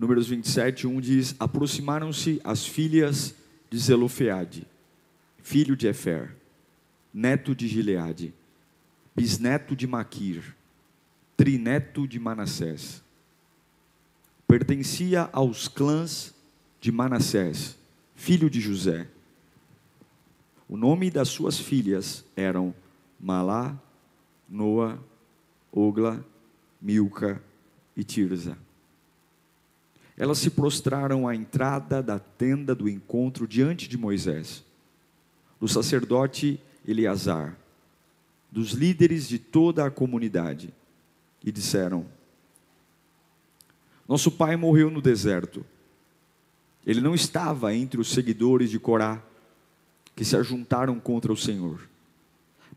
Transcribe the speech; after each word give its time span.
Números 0.00 0.28
27, 0.28 0.86
1 0.86 0.98
diz: 0.98 1.36
Aproximaram-se 1.38 2.40
as 2.42 2.64
filhas 2.64 3.34
de 3.68 3.76
Zelofeade, 3.78 4.66
filho 5.42 5.76
de 5.76 5.88
Efer, 5.88 6.34
neto 7.12 7.54
de 7.54 7.68
Gileade, 7.68 8.32
bisneto 9.14 9.76
de 9.76 9.86
Maquir, 9.86 10.56
trineto 11.36 12.08
de 12.08 12.18
Manassés. 12.18 13.04
Pertencia 14.48 15.28
aos 15.34 15.68
clãs 15.68 16.34
de 16.80 16.90
Manassés, 16.90 17.76
filho 18.14 18.48
de 18.48 18.58
José. 18.58 19.06
O 20.66 20.78
nome 20.78 21.10
das 21.10 21.28
suas 21.28 21.58
filhas 21.58 22.24
eram 22.34 22.74
Malá, 23.20 23.78
Noa, 24.48 24.98
Ogla, 25.70 26.24
Milca 26.80 27.42
e 27.94 28.02
Tirza. 28.02 28.56
Elas 30.20 30.36
se 30.36 30.50
prostraram 30.50 31.26
à 31.26 31.34
entrada 31.34 32.02
da 32.02 32.18
tenda 32.18 32.74
do 32.74 32.90
encontro 32.90 33.48
diante 33.48 33.88
de 33.88 33.96
Moisés, 33.96 34.62
do 35.58 35.66
sacerdote 35.66 36.60
Eleazar, 36.86 37.56
dos 38.52 38.72
líderes 38.72 39.26
de 39.26 39.38
toda 39.38 39.86
a 39.86 39.90
comunidade, 39.90 40.74
e 41.42 41.50
disseram: 41.50 42.04
Nosso 44.06 44.30
pai 44.30 44.56
morreu 44.56 44.90
no 44.90 45.00
deserto. 45.00 45.64
Ele 46.86 47.00
não 47.00 47.14
estava 47.14 47.74
entre 47.74 47.98
os 47.98 48.10
seguidores 48.10 48.68
de 48.68 48.78
Corá, 48.78 49.22
que 50.14 50.22
se 50.22 50.36
ajuntaram 50.36 51.00
contra 51.00 51.32
o 51.32 51.36
Senhor, 51.36 51.88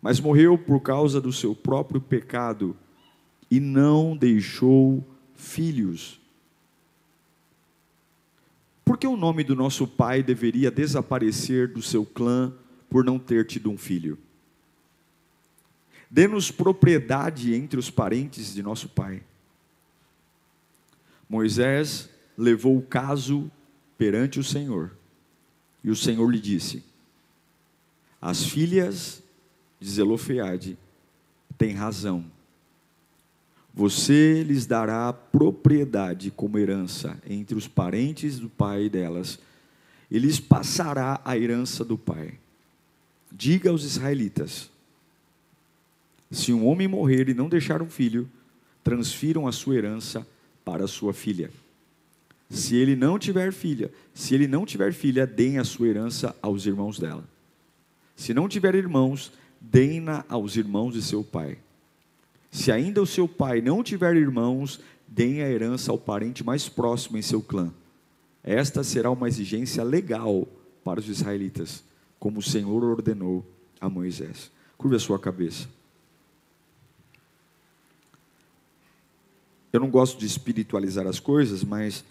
mas 0.01 0.17
morreu 0.17 0.57
por 0.57 0.79
causa 0.79 1.19
do 1.19 1.33
seu 1.33 1.53
próprio 1.53 1.99
pecado 1.99 2.73
e 3.51 3.59
não 3.59 4.15
deixou 4.15 5.05
filhos 5.35 6.22
por 8.83 8.97
que 8.97 9.07
o 9.07 9.15
nome 9.15 9.43
do 9.43 9.55
nosso 9.55 9.87
pai 9.87 10.21
deveria 10.21 10.69
desaparecer 10.69 11.67
do 11.67 11.81
seu 11.81 12.05
clã 12.05 12.53
por 12.89 13.03
não 13.03 13.17
ter 13.17 13.45
tido 13.45 13.71
um 13.71 13.77
filho? 13.77 14.17
Dê-nos 16.09 16.51
propriedade 16.51 17.53
entre 17.53 17.79
os 17.79 17.89
parentes 17.89 18.53
de 18.53 18.61
nosso 18.61 18.89
pai. 18.89 19.23
Moisés 21.27 22.09
levou 22.37 22.77
o 22.77 22.81
caso 22.83 23.49
perante 23.97 24.39
o 24.39 24.43
Senhor, 24.43 24.91
e 25.83 25.89
o 25.89 25.95
Senhor 25.95 26.29
lhe 26.29 26.39
disse: 26.39 26.83
As 28.21 28.43
filhas 28.43 29.23
de 29.79 29.89
Zelofeade 29.89 30.77
têm 31.57 31.73
razão 31.73 32.25
você 33.73 34.43
lhes 34.43 34.67
dará 34.67 35.11
propriedade 35.11 36.29
como 36.29 36.59
herança 36.59 37.17
entre 37.27 37.55
os 37.55 37.67
parentes 37.67 38.39
do 38.39 38.47
pai 38.47 38.87
delas, 38.87 39.39
e 40.11 40.19
lhes 40.19 40.39
passará 40.39 41.19
a 41.25 41.35
herança 41.35 41.83
do 41.83 41.97
pai. 41.97 42.35
Diga 43.31 43.71
aos 43.71 43.83
israelitas: 43.83 44.69
se 46.29 46.53
um 46.53 46.67
homem 46.67 46.87
morrer 46.87 47.29
e 47.29 47.33
não 47.33 47.49
deixar 47.49 47.81
um 47.81 47.89
filho, 47.89 48.29
transfiram 48.83 49.47
a 49.47 49.51
sua 49.51 49.75
herança 49.75 50.27
para 50.63 50.87
sua 50.87 51.13
filha. 51.13 51.49
Se 52.49 52.75
ele 52.75 52.95
não 52.95 53.17
tiver 53.17 53.51
filha, 53.51 53.91
se 54.13 54.35
ele 54.35 54.47
não 54.47 54.65
tiver 54.67 54.93
filha, 54.93 55.25
deem 55.25 55.57
a 55.57 55.63
sua 55.63 55.87
herança 55.87 56.35
aos 56.41 56.67
irmãos 56.67 56.99
dela. 56.99 57.27
Se 58.15 58.33
não 58.33 58.47
tiver 58.47 58.75
irmãos, 58.75 59.31
deem-na 59.59 60.23
aos 60.29 60.55
irmãos 60.55 60.93
de 60.93 61.01
seu 61.01 61.23
pai. 61.23 61.57
Se 62.53 62.71
ainda 62.71 63.01
o 63.01 63.07
seu 63.07 63.27
pai 63.27 63.61
não 63.61 63.81
tiver 63.81 64.15
irmãos, 64.15 64.79
deem 65.07 65.41
a 65.41 65.49
herança 65.49 65.91
ao 65.91 65.97
parente 65.97 66.43
mais 66.43 66.69
próximo 66.69 67.17
em 67.17 67.21
seu 67.23 67.41
clã. 67.41 67.73
Esta 68.43 68.83
será 68.83 69.09
uma 69.09 69.27
exigência 69.27 69.83
legal 69.83 70.47
para 70.83 70.99
os 70.99 71.09
israelitas, 71.09 71.83
como 72.19 72.37
o 72.37 72.43
Senhor 72.43 72.83
ordenou 72.83 73.43
a 73.81 73.89
Moisés. 73.89 74.51
Curva 74.77 74.97
a 74.97 74.99
sua 74.99 75.17
cabeça. 75.17 75.67
Eu 79.73 79.79
não 79.79 79.89
gosto 79.89 80.19
de 80.19 80.27
espiritualizar 80.27 81.07
as 81.07 81.19
coisas, 81.19 81.63
mas 81.63 82.05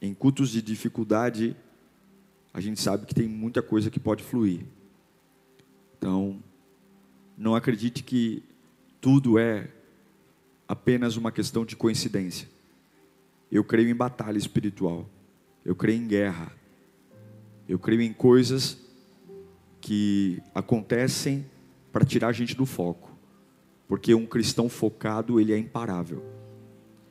em 0.00 0.14
cultos 0.14 0.48
de 0.48 0.62
dificuldade, 0.62 1.54
a 2.54 2.60
gente 2.60 2.80
sabe 2.80 3.04
que 3.04 3.14
tem 3.14 3.28
muita 3.28 3.60
coisa 3.60 3.90
que 3.90 4.00
pode 4.00 4.24
fluir. 4.24 4.62
Então, 5.98 6.42
não 7.36 7.54
acredite 7.54 8.02
que 8.02 8.42
tudo 8.98 9.38
é 9.38 9.68
apenas 10.66 11.16
uma 11.16 11.30
questão 11.30 11.64
de 11.64 11.76
coincidência. 11.76 12.48
Eu 13.50 13.62
creio 13.62 13.88
em 13.88 13.94
batalha 13.94 14.38
espiritual. 14.38 15.08
Eu 15.64 15.74
creio 15.74 16.02
em 16.02 16.06
guerra. 16.06 16.52
Eu 17.68 17.78
creio 17.78 18.02
em 18.02 18.12
coisas 18.12 18.78
que 19.80 20.42
acontecem 20.54 21.46
para 21.92 22.04
tirar 22.04 22.28
a 22.28 22.32
gente 22.32 22.56
do 22.56 22.66
foco. 22.66 23.10
Porque 23.86 24.14
um 24.14 24.26
cristão 24.26 24.68
focado, 24.68 25.38
ele 25.38 25.52
é 25.52 25.58
imparável. 25.58 26.24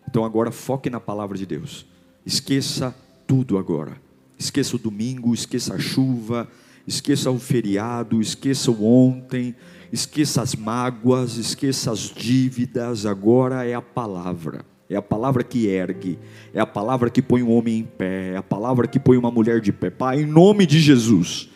Então 0.10 0.26
agora 0.26 0.52
foque 0.52 0.90
na 0.90 1.00
palavra 1.00 1.38
de 1.38 1.46
Deus. 1.46 1.86
Esqueça 2.26 2.96
tudo 3.26 3.58
agora. 3.58 4.02
Esqueça 4.38 4.76
o 4.76 4.80
domingo, 4.80 5.34
esqueça 5.34 5.76
a 5.76 5.80
chuva, 5.80 6.50
esqueça 6.86 7.32
o 7.32 7.40
feriado, 7.40 8.20
esqueça 8.22 8.72
o 8.72 8.86
ontem, 8.86 9.56
esqueça 9.94 10.42
as 10.42 10.56
mágoas, 10.56 11.38
esqueça 11.38 11.92
as 11.92 12.00
dívidas, 12.00 13.06
agora 13.06 13.64
é 13.64 13.76
a 13.76 13.82
palavra. 13.82 14.66
É 14.90 14.96
a 14.96 15.02
palavra 15.02 15.44
que 15.44 15.68
ergue, 15.68 16.20
é 16.54 16.60
a 16.60 16.66
palavra 16.66 17.10
que 17.10 17.22
põe 17.22 17.42
um 17.42 17.52
homem 17.52 17.80
em 17.80 17.84
pé, 17.84 18.34
é 18.34 18.38
a 18.38 18.44
palavra 18.44 18.88
que 18.88 19.00
põe 19.00 19.18
uma 19.18 19.32
mulher 19.32 19.62
de 19.62 19.72
pé. 19.72 19.90
Pai, 19.90 20.22
em 20.22 20.26
nome 20.26 20.66
de 20.66 20.80
Jesus, 20.80 21.50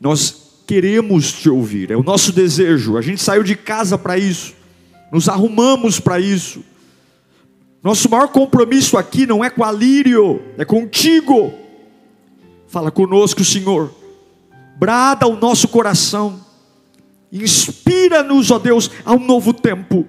nós 0.00 0.62
queremos 0.66 1.32
te 1.32 1.50
ouvir, 1.50 1.90
é 1.90 1.96
o 1.96 2.02
nosso 2.02 2.32
desejo. 2.32 2.96
A 2.96 3.02
gente 3.02 3.20
saiu 3.20 3.42
de 3.42 3.56
casa 3.56 3.98
para 3.98 4.16
isso, 4.16 4.54
nos 5.10 5.28
arrumamos 5.28 5.98
para 5.98 6.20
isso. 6.20 6.62
Nosso 7.82 8.08
maior 8.08 8.28
compromisso 8.28 8.96
aqui 8.96 9.26
não 9.26 9.44
é 9.44 9.50
com 9.50 9.64
a 9.64 9.72
Lírio, 9.72 10.40
é 10.56 10.64
contigo. 10.64 11.52
Fala 12.68 12.90
conosco, 12.90 13.42
Senhor 13.42 14.00
brada 14.80 15.26
ao 15.26 15.36
nosso 15.36 15.68
coração, 15.68 16.40
inspira-nos, 17.32 18.50
ó 18.50 18.58
Deus, 18.58 18.90
a 19.04 19.12
um 19.12 19.24
novo 19.24 19.52
tempo. 19.52 20.06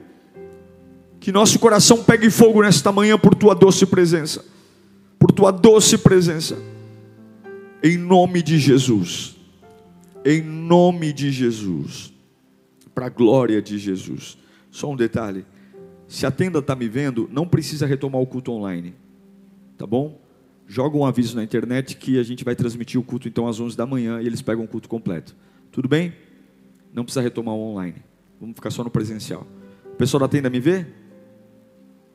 Que 1.19 1.31
nosso 1.31 1.59
coração 1.59 2.03
pegue 2.03 2.29
fogo 2.29 2.61
nesta 2.61 2.91
manhã 2.91 3.17
por 3.17 3.35
tua 3.35 3.53
doce 3.53 3.85
presença, 3.85 4.43
por 5.19 5.31
tua 5.31 5.51
doce 5.51 5.97
presença, 5.97 6.57
em 7.83 7.97
nome 7.97 8.41
de 8.41 8.57
Jesus, 8.57 9.35
em 10.25 10.41
nome 10.41 11.13
de 11.13 11.31
Jesus, 11.31 12.11
para 12.95 13.05
a 13.05 13.09
glória 13.09 13.61
de 13.61 13.77
Jesus. 13.77 14.37
Só 14.71 14.89
um 14.89 14.95
detalhe: 14.95 15.45
se 16.07 16.25
a 16.25 16.31
tenda 16.31 16.57
está 16.57 16.75
me 16.75 16.87
vendo, 16.87 17.29
não 17.31 17.47
precisa 17.47 17.85
retomar 17.85 18.19
o 18.19 18.25
culto 18.25 18.51
online, 18.51 18.95
tá 19.77 19.85
bom? 19.85 20.19
joga 20.71 20.95
um 20.95 21.05
aviso 21.05 21.35
na 21.35 21.43
internet 21.43 21.97
que 21.97 22.17
a 22.17 22.23
gente 22.23 22.45
vai 22.45 22.55
transmitir 22.55 22.97
o 22.97 23.03
culto 23.03 23.27
então 23.27 23.45
às 23.45 23.59
11 23.59 23.75
da 23.75 23.85
manhã 23.85 24.21
e 24.21 24.25
eles 24.25 24.41
pegam 24.41 24.63
o 24.63 24.67
culto 24.67 24.87
completo. 24.87 25.35
Tudo 25.69 25.89
bem? 25.89 26.13
Não 26.93 27.03
precisa 27.03 27.21
retomar 27.21 27.55
o 27.55 27.59
online. 27.59 28.03
Vamos 28.39 28.55
ficar 28.55 28.71
só 28.71 28.83
no 28.83 28.89
presencial. 28.89 29.45
O 29.93 29.95
pessoal 29.95 30.21
da 30.21 30.27
tenda 30.27 30.49
me 30.49 30.59
vê? 30.59 30.85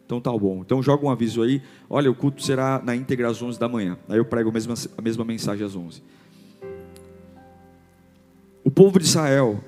Então 0.05 0.20
tá 0.20 0.31
bom. 0.31 0.61
Então 0.61 0.82
joga 0.82 1.05
um 1.05 1.11
aviso 1.11 1.43
aí. 1.43 1.62
Olha, 1.90 2.11
o 2.11 2.14
culto 2.14 2.43
será 2.43 2.81
na 2.82 2.94
íntegra 2.94 3.28
às 3.28 3.43
11 3.43 3.58
da 3.58 3.69
manhã. 3.69 3.99
Aí 4.08 4.19
eu 4.19 4.25
prego 4.25 4.50
a 4.50 4.52
mesma, 4.52 4.75
a 4.96 5.02
mesma 5.02 5.25
mensagem 5.25 5.67
às 5.67 5.75
11. 5.75 6.02
O 8.62 8.70
povo 8.70 8.99
de 8.99 9.05
Israel 9.05 9.62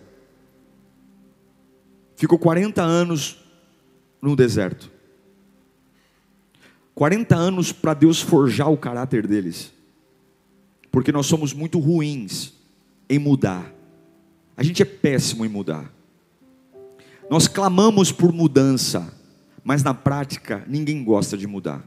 ficou 2.16 2.38
40 2.38 2.82
anos 2.82 3.38
no 4.20 4.34
deserto. 4.34 4.90
40 6.94 7.37
anos 7.37 7.70
para 7.70 7.94
Deus 7.94 8.20
forjar 8.20 8.70
o 8.70 8.76
caráter 8.76 9.26
deles. 9.26 9.72
Porque 10.90 11.12
nós 11.12 11.26
somos 11.26 11.52
muito 11.52 11.78
ruins 11.78 12.52
em 13.08 13.19
mudar. 13.19 13.72
A 14.58 14.62
gente 14.64 14.82
é 14.82 14.84
péssimo 14.84 15.46
em 15.46 15.49
mudar. 15.49 15.88
Nós 17.31 17.46
clamamos 17.46 18.10
por 18.10 18.32
mudança, 18.32 19.06
mas 19.62 19.84
na 19.84 19.94
prática 19.94 20.64
ninguém 20.66 21.05
gosta 21.05 21.38
de 21.38 21.46
mudar. 21.46 21.84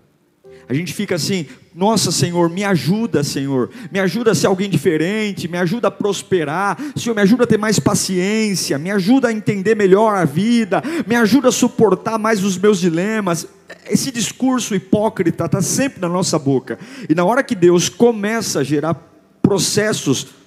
A 0.69 0.73
gente 0.73 0.93
fica 0.93 1.15
assim: 1.15 1.47
nossa 1.75 2.13
Senhor, 2.13 2.49
me 2.49 2.63
ajuda, 2.63 3.25
Senhor, 3.25 3.69
me 3.91 3.99
ajuda 3.99 4.31
a 4.31 4.35
ser 4.35 4.47
alguém 4.47 4.69
diferente, 4.69 5.49
me 5.49 5.57
ajuda 5.57 5.89
a 5.89 5.91
prosperar, 5.91 6.77
Senhor, 6.95 7.13
me 7.13 7.21
ajuda 7.21 7.43
a 7.43 7.47
ter 7.47 7.57
mais 7.57 7.77
paciência, 7.77 8.77
me 8.77 8.89
ajuda 8.89 9.27
a 9.27 9.33
entender 9.33 9.75
melhor 9.75 10.15
a 10.15 10.23
vida, 10.23 10.81
me 11.05 11.15
ajuda 11.15 11.49
a 11.49 11.51
suportar 11.51 12.17
mais 12.17 12.41
os 12.41 12.57
meus 12.57 12.79
dilemas. 12.79 13.47
Esse 13.89 14.11
discurso 14.11 14.73
hipócrita 14.73 15.43
está 15.43 15.61
sempre 15.61 15.99
na 15.99 16.07
nossa 16.07 16.39
boca, 16.39 16.79
e 17.09 17.13
na 17.13 17.25
hora 17.25 17.43
que 17.43 17.55
Deus 17.55 17.89
começa 17.89 18.61
a 18.61 18.63
gerar 18.63 18.93
processos 19.41 20.40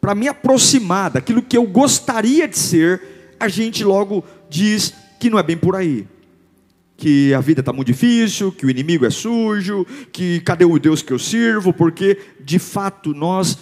para 0.00 0.14
me 0.14 0.28
aproximar 0.28 1.10
daquilo 1.10 1.42
que 1.42 1.56
eu 1.56 1.66
gostaria 1.66 2.46
de 2.46 2.58
ser, 2.58 3.34
a 3.38 3.48
gente 3.48 3.84
logo 3.84 4.24
diz 4.48 4.94
que 5.18 5.28
não 5.28 5.38
é 5.38 5.42
bem 5.42 5.56
por 5.56 5.74
aí 5.76 6.06
que 6.98 7.32
a 7.32 7.40
vida 7.40 7.60
está 7.60 7.72
muito 7.72 7.86
difícil, 7.86 8.50
que 8.50 8.66
o 8.66 8.70
inimigo 8.70 9.06
é 9.06 9.10
sujo, 9.10 9.86
que 10.10 10.40
cadê 10.40 10.64
o 10.64 10.78
Deus 10.80 11.00
que 11.00 11.12
eu 11.12 11.18
sirvo, 11.18 11.72
porque 11.72 12.18
de 12.40 12.58
fato 12.58 13.14
nós 13.14 13.56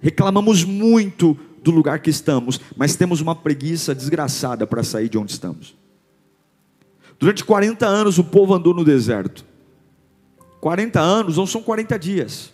reclamamos 0.00 0.62
muito 0.62 1.36
do 1.60 1.72
lugar 1.72 1.98
que 1.98 2.08
estamos, 2.08 2.60
mas 2.76 2.94
temos 2.94 3.20
uma 3.20 3.34
preguiça 3.34 3.92
desgraçada 3.92 4.64
para 4.64 4.84
sair 4.84 5.08
de 5.08 5.18
onde 5.18 5.32
estamos. 5.32 5.76
Durante 7.18 7.44
40 7.44 7.84
anos 7.84 8.16
o 8.16 8.22
povo 8.22 8.54
andou 8.54 8.72
no 8.72 8.84
deserto. 8.84 9.44
40 10.60 11.00
anos 11.00 11.36
não 11.36 11.46
são 11.46 11.60
40 11.60 11.98
dias, 11.98 12.52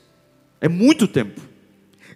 é 0.58 0.68
muito 0.68 1.06
tempo, 1.06 1.40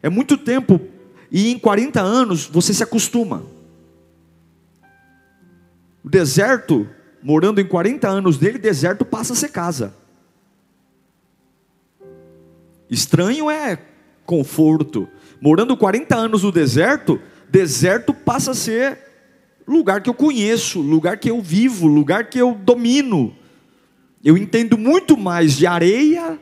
é 0.02 0.08
muito 0.08 0.38
tempo, 0.38 0.80
e 1.30 1.50
em 1.50 1.58
40 1.58 2.00
anos 2.00 2.46
você 2.46 2.72
se 2.72 2.82
acostuma. 2.82 3.44
O 6.04 6.08
deserto 6.08 6.88
morando 7.22 7.60
em 7.60 7.66
40 7.66 8.08
anos 8.08 8.38
dele, 8.38 8.58
deserto 8.58 9.04
passa 9.04 9.32
a 9.32 9.36
ser 9.36 9.50
casa. 9.50 9.94
Estranho 12.88 13.50
é 13.50 13.78
conforto. 14.24 15.08
Morando 15.40 15.76
40 15.76 16.16
anos 16.16 16.42
no 16.42 16.52
deserto, 16.52 17.20
deserto 17.48 18.14
passa 18.14 18.52
a 18.52 18.54
ser 18.54 18.98
lugar 19.66 20.02
que 20.02 20.08
eu 20.08 20.14
conheço, 20.14 20.80
lugar 20.80 21.18
que 21.18 21.30
eu 21.30 21.40
vivo, 21.40 21.86
lugar 21.86 22.28
que 22.30 22.38
eu 22.38 22.54
domino. 22.54 23.34
Eu 24.24 24.36
entendo 24.36 24.78
muito 24.78 25.16
mais 25.16 25.54
de 25.56 25.66
areia 25.66 26.38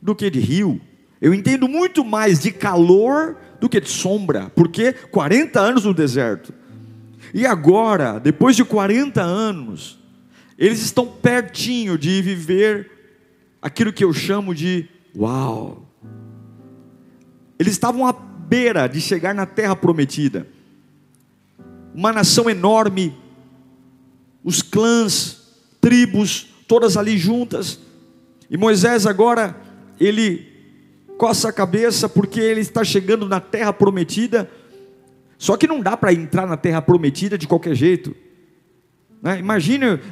do 0.00 0.14
que 0.14 0.28
de 0.28 0.40
rio. 0.40 0.80
Eu 1.20 1.32
entendo 1.32 1.68
muito 1.68 2.04
mais 2.04 2.40
de 2.40 2.50
calor 2.50 3.36
do 3.62 3.68
que 3.68 3.80
de 3.80 3.88
sombra, 3.88 4.50
porque 4.56 4.92
40 4.92 5.60
anos 5.60 5.84
no 5.84 5.94
deserto. 5.94 6.52
E 7.32 7.46
agora, 7.46 8.18
depois 8.18 8.56
de 8.56 8.64
40 8.64 9.22
anos, 9.22 10.00
eles 10.58 10.82
estão 10.82 11.06
pertinho 11.06 11.96
de 11.96 12.20
viver 12.20 12.90
aquilo 13.62 13.92
que 13.92 14.02
eu 14.02 14.12
chamo 14.12 14.52
de 14.52 14.88
uau. 15.16 15.88
Eles 17.56 17.74
estavam 17.74 18.04
à 18.04 18.12
beira 18.12 18.88
de 18.88 19.00
chegar 19.00 19.32
na 19.32 19.46
terra 19.46 19.76
prometida. 19.76 20.44
Uma 21.94 22.12
nação 22.12 22.50
enorme, 22.50 23.16
os 24.42 24.60
clãs, 24.60 25.40
tribos, 25.80 26.48
todas 26.66 26.96
ali 26.96 27.16
juntas. 27.16 27.78
E 28.50 28.56
Moisés 28.56 29.06
agora, 29.06 29.56
ele 30.00 30.51
coça 31.22 31.50
a 31.50 31.52
cabeça 31.52 32.08
porque 32.08 32.40
ele 32.40 32.62
está 32.62 32.82
chegando 32.82 33.28
na 33.28 33.38
terra 33.38 33.72
prometida 33.72 34.50
só 35.38 35.56
que 35.56 35.68
não 35.68 35.80
dá 35.80 35.96
para 35.96 36.12
entrar 36.12 36.48
na 36.48 36.56
terra 36.56 36.82
prometida 36.82 37.38
de 37.38 37.46
qualquer 37.46 37.76
jeito. 37.76 38.12
Né? 39.22 39.40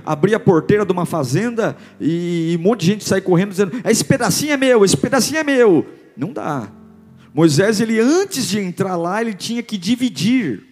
Abrir 0.07 0.37
a 0.37 0.41
porteira 0.41 0.87
de 0.87 0.93
uma 0.93 1.05
fazenda 1.05 1.77
e, 2.01 2.53
e 2.53 2.57
um 2.57 2.61
monte 2.61 2.83
de 2.83 2.87
gente 2.87 3.05
sair 3.05 3.23
correndo 3.23 3.51
dizendo: 3.51 3.73
esse 3.85 4.05
pedacinho 4.05 4.53
é 4.53 4.57
meu, 4.57 4.85
esse 4.85 4.97
pedacinho 4.97 5.39
é 5.39 5.43
meu. 5.43 5.85
Não 6.17 6.33
dá. 6.33 6.71
Moisés, 7.35 7.81
ele 7.81 7.99
antes 7.99 8.47
de 8.47 8.61
entrar 8.61 8.95
lá, 8.95 9.21
ele 9.21 9.35
tinha 9.35 9.65
que 9.65 9.77
dividir, 9.77 10.63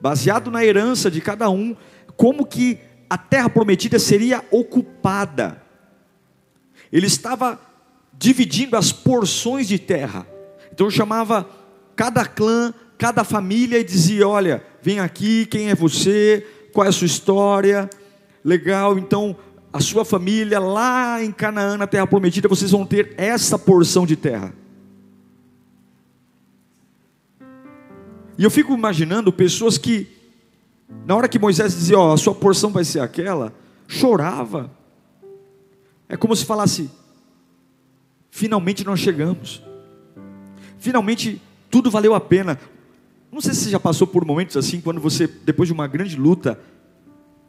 baseado 0.00 0.50
na 0.50 0.64
herança 0.64 1.10
de 1.10 1.20
cada 1.20 1.50
um, 1.50 1.76
como 2.16 2.46
que 2.46 2.78
a 3.10 3.18
terra 3.18 3.50
prometida 3.50 3.98
seria 3.98 4.42
ocupada. 4.50 5.62
Ele 6.90 7.06
estava 7.06 7.58
dividindo 8.12 8.76
as 8.76 8.92
porções 8.92 9.68
de 9.68 9.78
terra. 9.78 10.26
Então 10.72 10.90
chamava 10.90 11.48
cada 11.96 12.24
clã, 12.24 12.72
cada 12.96 13.24
família 13.24 13.78
e 13.78 13.84
dizia: 13.84 14.28
Olha, 14.28 14.62
vem 14.82 15.00
aqui, 15.00 15.46
quem 15.46 15.70
é 15.70 15.74
você, 15.74 16.46
qual 16.72 16.86
é 16.86 16.88
a 16.88 16.92
sua 16.92 17.06
história, 17.06 17.88
legal, 18.44 18.98
então 18.98 19.36
a 19.72 19.80
sua 19.80 20.04
família 20.04 20.58
lá 20.58 21.22
em 21.22 21.30
Canaã, 21.30 21.76
na 21.76 21.86
terra 21.86 22.06
prometida, 22.06 22.48
vocês 22.48 22.70
vão 22.70 22.86
ter 22.86 23.14
essa 23.16 23.58
porção 23.58 24.06
de 24.06 24.16
terra. 24.16 24.54
E 28.38 28.44
eu 28.44 28.50
fico 28.50 28.72
imaginando 28.72 29.32
pessoas 29.32 29.76
que, 29.76 30.06
na 31.04 31.16
hora 31.16 31.28
que 31.28 31.38
Moisés 31.38 31.74
dizia, 31.74 31.98
ó, 31.98 32.12
a 32.12 32.16
sua 32.16 32.34
porção 32.34 32.70
vai 32.70 32.84
ser 32.84 33.00
aquela, 33.00 33.52
chorava. 33.88 34.70
É 36.08 36.16
como 36.16 36.34
se 36.36 36.44
falasse: 36.44 36.88
finalmente 38.38 38.84
nós 38.84 39.00
chegamos. 39.00 39.60
Finalmente 40.78 41.42
tudo 41.68 41.90
valeu 41.90 42.14
a 42.14 42.20
pena. 42.20 42.58
Não 43.32 43.40
sei 43.40 43.52
se 43.52 43.64
você 43.64 43.70
já 43.70 43.80
passou 43.80 44.06
por 44.06 44.24
momentos 44.24 44.56
assim, 44.56 44.80
quando 44.80 45.00
você, 45.00 45.26
depois 45.26 45.66
de 45.66 45.72
uma 45.72 45.88
grande 45.88 46.16
luta, 46.16 46.58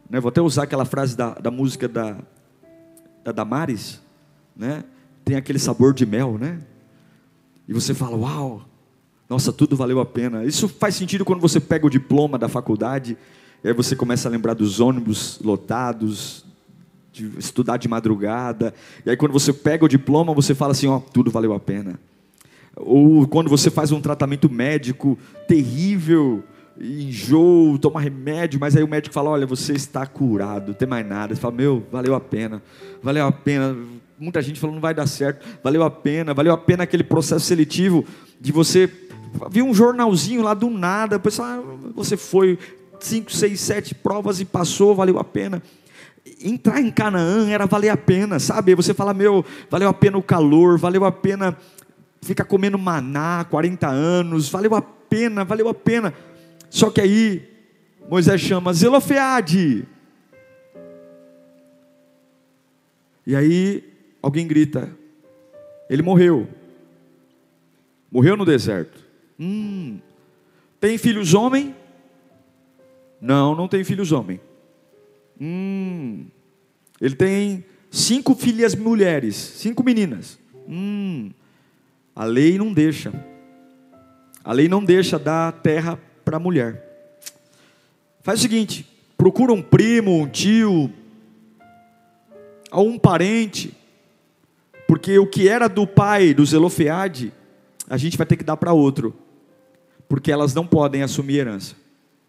né, 0.09 0.19
vou 0.19 0.29
até 0.29 0.41
usar 0.41 0.63
aquela 0.63 0.85
frase 0.85 1.15
da, 1.15 1.35
da 1.35 1.51
música 1.51 1.87
da, 1.87 2.17
da 3.23 3.31
Damares, 3.31 4.01
né, 4.57 4.83
tem 5.23 5.35
aquele 5.35 5.59
sabor 5.59 5.93
de 5.93 6.05
mel, 6.07 6.37
né? 6.39 6.59
E 7.67 7.71
você 7.71 7.93
fala, 7.93 8.17
uau, 8.17 8.65
nossa, 9.29 9.53
tudo 9.53 9.77
valeu 9.77 9.99
a 9.99 10.05
pena. 10.05 10.43
Isso 10.43 10.67
faz 10.67 10.95
sentido 10.95 11.23
quando 11.23 11.39
você 11.39 11.59
pega 11.59 11.85
o 11.85 11.89
diploma 11.89 12.37
da 12.37 12.49
faculdade, 12.49 13.15
e 13.63 13.67
aí 13.67 13.73
você 13.75 13.95
começa 13.95 14.27
a 14.27 14.31
lembrar 14.31 14.55
dos 14.55 14.79
ônibus 14.79 15.39
lotados, 15.43 16.45
de 17.27 17.39
estudar 17.39 17.77
de 17.77 17.87
madrugada, 17.87 18.73
e 19.05 19.09
aí 19.09 19.17
quando 19.17 19.31
você 19.31 19.53
pega 19.53 19.85
o 19.85 19.87
diploma, 19.87 20.33
você 20.33 20.53
fala 20.55 20.71
assim, 20.71 20.87
ó, 20.87 20.99
tudo 20.99 21.31
valeu 21.31 21.53
a 21.53 21.59
pena 21.59 21.99
ou 22.79 23.27
quando 23.27 23.49
você 23.49 23.69
faz 23.69 23.91
um 23.91 23.99
tratamento 23.99 24.49
médico 24.49 25.17
terrível, 25.47 26.43
enjoo, 26.79 27.77
toma 27.77 27.99
remédio, 27.99 28.59
mas 28.59 28.75
aí 28.75 28.83
o 28.83 28.87
médico 28.87 29.13
fala: 29.13 29.29
Olha, 29.31 29.45
você 29.45 29.73
está 29.73 30.05
curado, 30.05 30.67
não 30.67 30.73
tem 30.73 30.87
mais 30.87 31.05
nada. 31.05 31.35
Você 31.35 31.41
fala: 31.41 31.53
Meu, 31.53 31.85
valeu 31.91 32.15
a 32.15 32.19
pena, 32.19 32.61
valeu 33.03 33.25
a 33.25 33.31
pena. 33.31 33.75
Muita 34.17 34.41
gente 34.41 34.59
falou: 34.59 34.73
Não 34.73 34.81
vai 34.81 34.93
dar 34.93 35.07
certo, 35.07 35.45
valeu 35.61 35.83
a 35.83 35.89
pena, 35.89 36.33
valeu 36.33 36.53
a 36.53 36.57
pena 36.57 36.83
aquele 36.83 37.03
processo 37.03 37.45
seletivo 37.45 38.05
de 38.39 38.51
você. 38.51 38.89
Viu 39.51 39.65
um 39.65 39.73
jornalzinho 39.73 40.41
lá 40.41 40.55
do 40.55 40.69
nada, 40.71 41.17
depois 41.17 41.39
ah, 41.39 41.61
você 41.93 42.17
foi 42.17 42.57
cinco, 42.99 43.31
seis, 43.31 43.59
sete 43.59 43.93
provas 43.93 44.39
e 44.39 44.45
passou, 44.45 44.95
valeu 44.95 45.19
a 45.19 45.23
pena 45.23 45.61
entrar 46.41 46.81
em 46.81 46.91
Canaã 46.91 47.49
era 47.49 47.65
valer 47.65 47.89
a 47.89 47.97
pena, 47.97 48.39
sabe? 48.39 48.75
Você 48.75 48.93
fala, 48.93 49.13
meu, 49.13 49.45
valeu 49.69 49.89
a 49.89 49.93
pena 49.93 50.17
o 50.17 50.23
calor, 50.23 50.77
valeu 50.77 51.05
a 51.05 51.11
pena 51.11 51.57
fica 52.21 52.43
comendo 52.43 52.77
maná 52.77 53.45
40 53.49 53.87
anos, 53.87 54.49
valeu 54.49 54.75
a 54.75 54.81
pena, 54.81 55.43
valeu 55.43 55.69
a 55.69 55.73
pena. 55.73 56.13
Só 56.69 56.89
que 56.89 57.01
aí 57.01 57.49
Moisés 58.09 58.41
chama 58.41 58.73
Zelofeade. 58.73 59.87
E 63.25 63.35
aí 63.35 63.83
alguém 64.21 64.47
grita: 64.47 64.89
Ele 65.89 66.01
morreu. 66.01 66.47
Morreu 68.11 68.35
no 68.35 68.45
deserto. 68.45 69.05
Hum, 69.39 69.99
tem 70.79 70.97
filhos 70.97 71.33
homem? 71.33 71.75
Não, 73.21 73.55
não 73.55 73.67
tem 73.67 73.83
filhos 73.83 74.11
homem. 74.11 74.39
Hum, 75.39 76.25
ele 76.99 77.15
tem 77.15 77.63
cinco 77.89 78.35
filhas 78.35 78.75
mulheres, 78.75 79.35
cinco 79.35 79.83
meninas. 79.83 80.37
Hum, 80.67 81.31
a 82.15 82.25
lei 82.25 82.57
não 82.57 82.73
deixa. 82.73 83.13
A 84.43 84.51
lei 84.51 84.67
não 84.67 84.83
deixa 84.83 85.17
dar 85.17 85.51
terra 85.51 85.99
para 86.25 86.37
a 86.37 86.39
mulher. 86.39 86.85
Faz 88.21 88.39
o 88.39 88.41
seguinte: 88.41 88.85
procura 89.17 89.53
um 89.53 89.61
primo, 89.61 90.21
um 90.21 90.27
tio, 90.27 90.91
ou 92.71 92.87
um 92.87 92.97
parente, 92.97 93.73
porque 94.87 95.19
o 95.19 95.27
que 95.27 95.47
era 95.47 95.67
do 95.67 95.85
pai 95.85 96.33
do 96.33 96.45
Zelofeade, 96.45 97.31
a 97.89 97.97
gente 97.97 98.17
vai 98.17 98.25
ter 98.25 98.37
que 98.37 98.43
dar 98.43 98.57
para 98.57 98.73
outro, 98.73 99.15
porque 100.07 100.31
elas 100.31 100.53
não 100.53 100.65
podem 100.65 101.03
assumir 101.03 101.37
herança. 101.37 101.75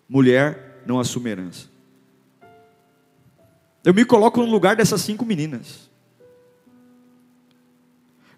Mulher 0.09 0.83
não 0.87 1.01
assume 1.01 1.31
herança. 1.31 1.70
Eu 3.85 3.95
me 3.95 4.05
coloco 4.05 4.41
no 4.41 4.47
lugar 4.47 4.77
dessas 4.77 5.01
cinco 5.01 5.25
meninas. 5.25 5.91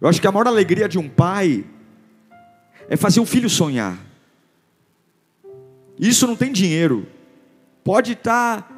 Eu 0.01 0.09
acho 0.09 0.21
que 0.21 0.27
a 0.27 0.33
maior 0.33 0.47
alegria 0.47 0.89
de 0.89 0.99
um 0.99 1.09
pai 1.09 1.65
é 2.89 2.97
fazer 2.97 3.21
um 3.21 3.27
filho 3.27 3.49
sonhar. 3.49 3.99
Isso 5.99 6.27
não 6.27 6.37
tem 6.37 6.53
dinheiro. 6.53 7.07
Pode 7.85 8.13
estar 8.13 8.69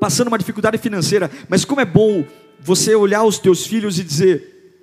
passando 0.00 0.28
uma 0.28 0.38
dificuldade 0.38 0.78
financeira, 0.78 1.30
mas 1.48 1.64
como 1.64 1.80
é 1.80 1.84
bom 1.84 2.24
você 2.60 2.94
olhar 2.94 3.24
os 3.24 3.38
teus 3.38 3.66
filhos 3.66 3.98
e 3.98 4.04
dizer, 4.04 4.74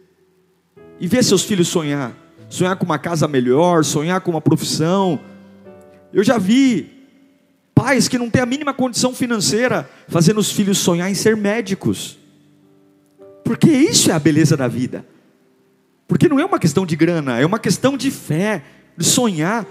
e 0.99 1.07
ver 1.07 1.23
seus 1.23 1.43
filhos 1.43 1.67
sonhar, 1.67 2.13
sonhar 2.49 2.75
com 2.75 2.85
uma 2.85 2.99
casa 2.99 3.27
melhor, 3.27 3.83
sonhar 3.83 4.21
com 4.21 4.31
uma 4.31 4.41
profissão. 4.41 5.19
Eu 6.11 6.23
já 6.23 6.37
vi 6.37 6.98
pais 7.79 8.09
que 8.09 8.17
não 8.17 8.29
têm 8.29 8.41
a 8.41 8.45
mínima 8.45 8.73
condição 8.73 9.15
financeira 9.15 9.89
fazendo 10.09 10.37
os 10.39 10.51
filhos 10.51 10.79
sonhar 10.79 11.09
em 11.09 11.13
ser 11.13 11.37
médicos, 11.37 12.19
porque 13.41 13.71
isso 13.71 14.11
é 14.11 14.13
a 14.13 14.19
beleza 14.19 14.57
da 14.57 14.67
vida, 14.67 15.05
porque 16.05 16.27
não 16.27 16.37
é 16.41 16.43
uma 16.43 16.59
questão 16.59 16.85
de 16.85 16.97
grana, 16.97 17.39
é 17.39 17.45
uma 17.45 17.57
questão 17.57 17.95
de 17.95 18.11
fé, 18.11 18.63
de 18.97 19.05
sonhar. 19.05 19.65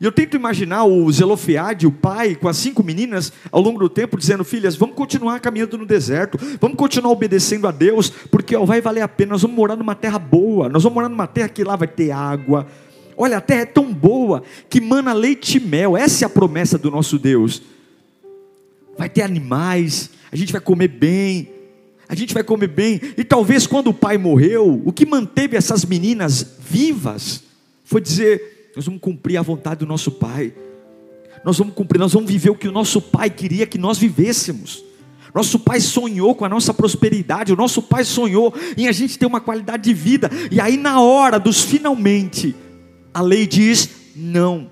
E 0.00 0.04
eu 0.04 0.10
tento 0.10 0.34
imaginar 0.34 0.84
o 0.86 1.10
Zelofeade, 1.10 1.86
o 1.86 1.92
pai, 1.92 2.34
com 2.34 2.48
as 2.48 2.56
cinco 2.56 2.82
meninas, 2.82 3.32
ao 3.52 3.62
longo 3.62 3.78
do 3.78 3.88
tempo, 3.88 4.18
dizendo: 4.18 4.44
Filhas, 4.44 4.74
vamos 4.74 4.96
continuar 4.96 5.38
caminhando 5.38 5.78
no 5.78 5.86
deserto, 5.86 6.36
vamos 6.60 6.76
continuar 6.76 7.12
obedecendo 7.12 7.68
a 7.68 7.70
Deus, 7.70 8.10
porque 8.10 8.56
ó, 8.56 8.64
vai 8.64 8.80
valer 8.80 9.02
a 9.02 9.08
pena. 9.08 9.30
Nós 9.30 9.42
vamos 9.42 9.56
morar 9.56 9.76
numa 9.76 9.94
terra 9.94 10.18
boa, 10.18 10.68
nós 10.68 10.82
vamos 10.82 10.94
morar 10.94 11.08
numa 11.08 11.28
terra 11.28 11.48
que 11.48 11.62
lá 11.62 11.76
vai 11.76 11.88
ter 11.88 12.10
água. 12.10 12.66
Olha, 13.16 13.38
a 13.38 13.40
terra 13.40 13.62
é 13.62 13.66
tão 13.66 13.92
boa 13.92 14.42
que 14.68 14.80
mana 14.80 15.12
leite 15.12 15.56
e 15.56 15.60
mel, 15.60 15.96
essa 15.96 16.24
é 16.24 16.26
a 16.26 16.30
promessa 16.30 16.76
do 16.76 16.90
nosso 16.90 17.18
Deus. 17.18 17.62
Vai 18.98 19.08
ter 19.08 19.22
animais, 19.22 20.10
a 20.30 20.36
gente 20.36 20.52
vai 20.52 20.60
comer 20.60 20.88
bem, 20.88 21.48
a 22.08 22.14
gente 22.14 22.34
vai 22.34 22.44
comer 22.44 22.68
bem. 22.68 23.00
E 23.16 23.24
talvez 23.24 23.66
quando 23.66 23.88
o 23.88 23.94
pai 23.94 24.18
morreu, 24.18 24.82
o 24.84 24.92
que 24.92 25.06
manteve 25.06 25.56
essas 25.56 25.84
meninas 25.84 26.56
vivas 26.60 27.42
foi 27.84 28.00
dizer: 28.00 28.70
nós 28.76 28.84
vamos 28.84 29.00
cumprir 29.00 29.38
a 29.38 29.42
vontade 29.42 29.80
do 29.80 29.86
nosso 29.86 30.10
Pai. 30.10 30.52
Nós 31.42 31.56
vamos 31.56 31.74
cumprir, 31.74 31.98
nós 31.98 32.12
vamos 32.12 32.30
viver 32.30 32.50
o 32.50 32.54
que 32.54 32.68
o 32.68 32.72
nosso 32.72 33.00
Pai 33.00 33.30
queria 33.30 33.66
que 33.66 33.78
nós 33.78 33.96
vivêssemos. 33.96 34.84
Nosso 35.34 35.58
Pai 35.58 35.80
sonhou 35.80 36.34
com 36.34 36.44
a 36.44 36.48
nossa 36.48 36.74
prosperidade, 36.74 37.52
o 37.52 37.56
nosso 37.56 37.82
Pai 37.82 38.04
sonhou 38.04 38.54
em 38.76 38.88
a 38.88 38.92
gente 38.92 39.18
ter 39.18 39.26
uma 39.26 39.40
qualidade 39.40 39.82
de 39.82 39.94
vida. 39.94 40.30
E 40.50 40.60
aí, 40.60 40.76
na 40.76 41.00
hora 41.00 41.38
dos 41.38 41.62
finalmente, 41.62 42.54
a 43.16 43.22
lei 43.22 43.46
diz: 43.46 43.88
não, 44.14 44.70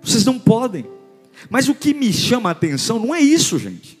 vocês 0.00 0.24
não 0.24 0.38
podem. 0.38 0.86
Mas 1.50 1.68
o 1.68 1.74
que 1.74 1.92
me 1.92 2.12
chama 2.12 2.48
a 2.48 2.52
atenção 2.52 3.00
não 3.00 3.12
é 3.12 3.20
isso, 3.20 3.58
gente. 3.58 3.98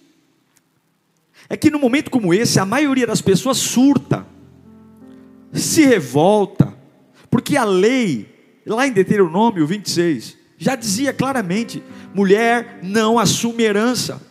É 1.48 1.56
que 1.56 1.68
no 1.68 1.80
momento 1.80 2.08
como 2.08 2.32
esse, 2.32 2.60
a 2.60 2.64
maioria 2.64 3.04
das 3.04 3.20
pessoas 3.20 3.58
surta, 3.58 4.24
se 5.52 5.84
revolta, 5.84 6.72
porque 7.28 7.56
a 7.56 7.64
lei 7.64 8.32
lá 8.64 8.86
em 8.86 8.92
Deuteronômio 8.92 9.66
26, 9.66 10.38
já 10.56 10.76
dizia 10.76 11.12
claramente: 11.12 11.82
mulher 12.14 12.78
não 12.80 13.18
assume 13.18 13.64
herança. 13.64 14.22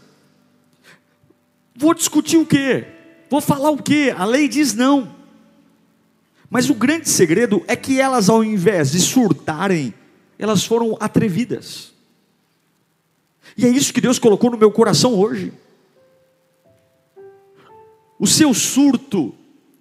Vou 1.76 1.94
discutir 1.94 2.38
o 2.38 2.46
quê? 2.46 2.88
Vou 3.30 3.42
falar 3.42 3.72
o 3.72 3.84
quê? 3.84 4.16
A 4.18 4.24
lei 4.24 4.48
diz 4.48 4.74
não. 4.74 5.14
Mas 6.52 6.70
o 6.70 6.76
grande 6.76 7.08
segredo 7.08 7.64
é 7.66 7.78
que 7.78 8.02
elas, 8.02 8.30
ao 8.30 8.44
invés 8.44 8.92
de 8.92 9.00
surtarem, 9.00 9.94
elas 10.38 10.66
foram 10.66 10.98
atrevidas. 11.00 11.94
E 13.58 13.66
é 13.66 13.70
isso 13.70 13.94
que 13.94 14.02
Deus 14.02 14.20
colocou 14.20 14.52
no 14.52 14.58
meu 14.58 14.70
coração 14.70 15.16
hoje. 15.16 15.54
O 18.20 18.28
seu 18.28 18.54
surto, 18.54 19.34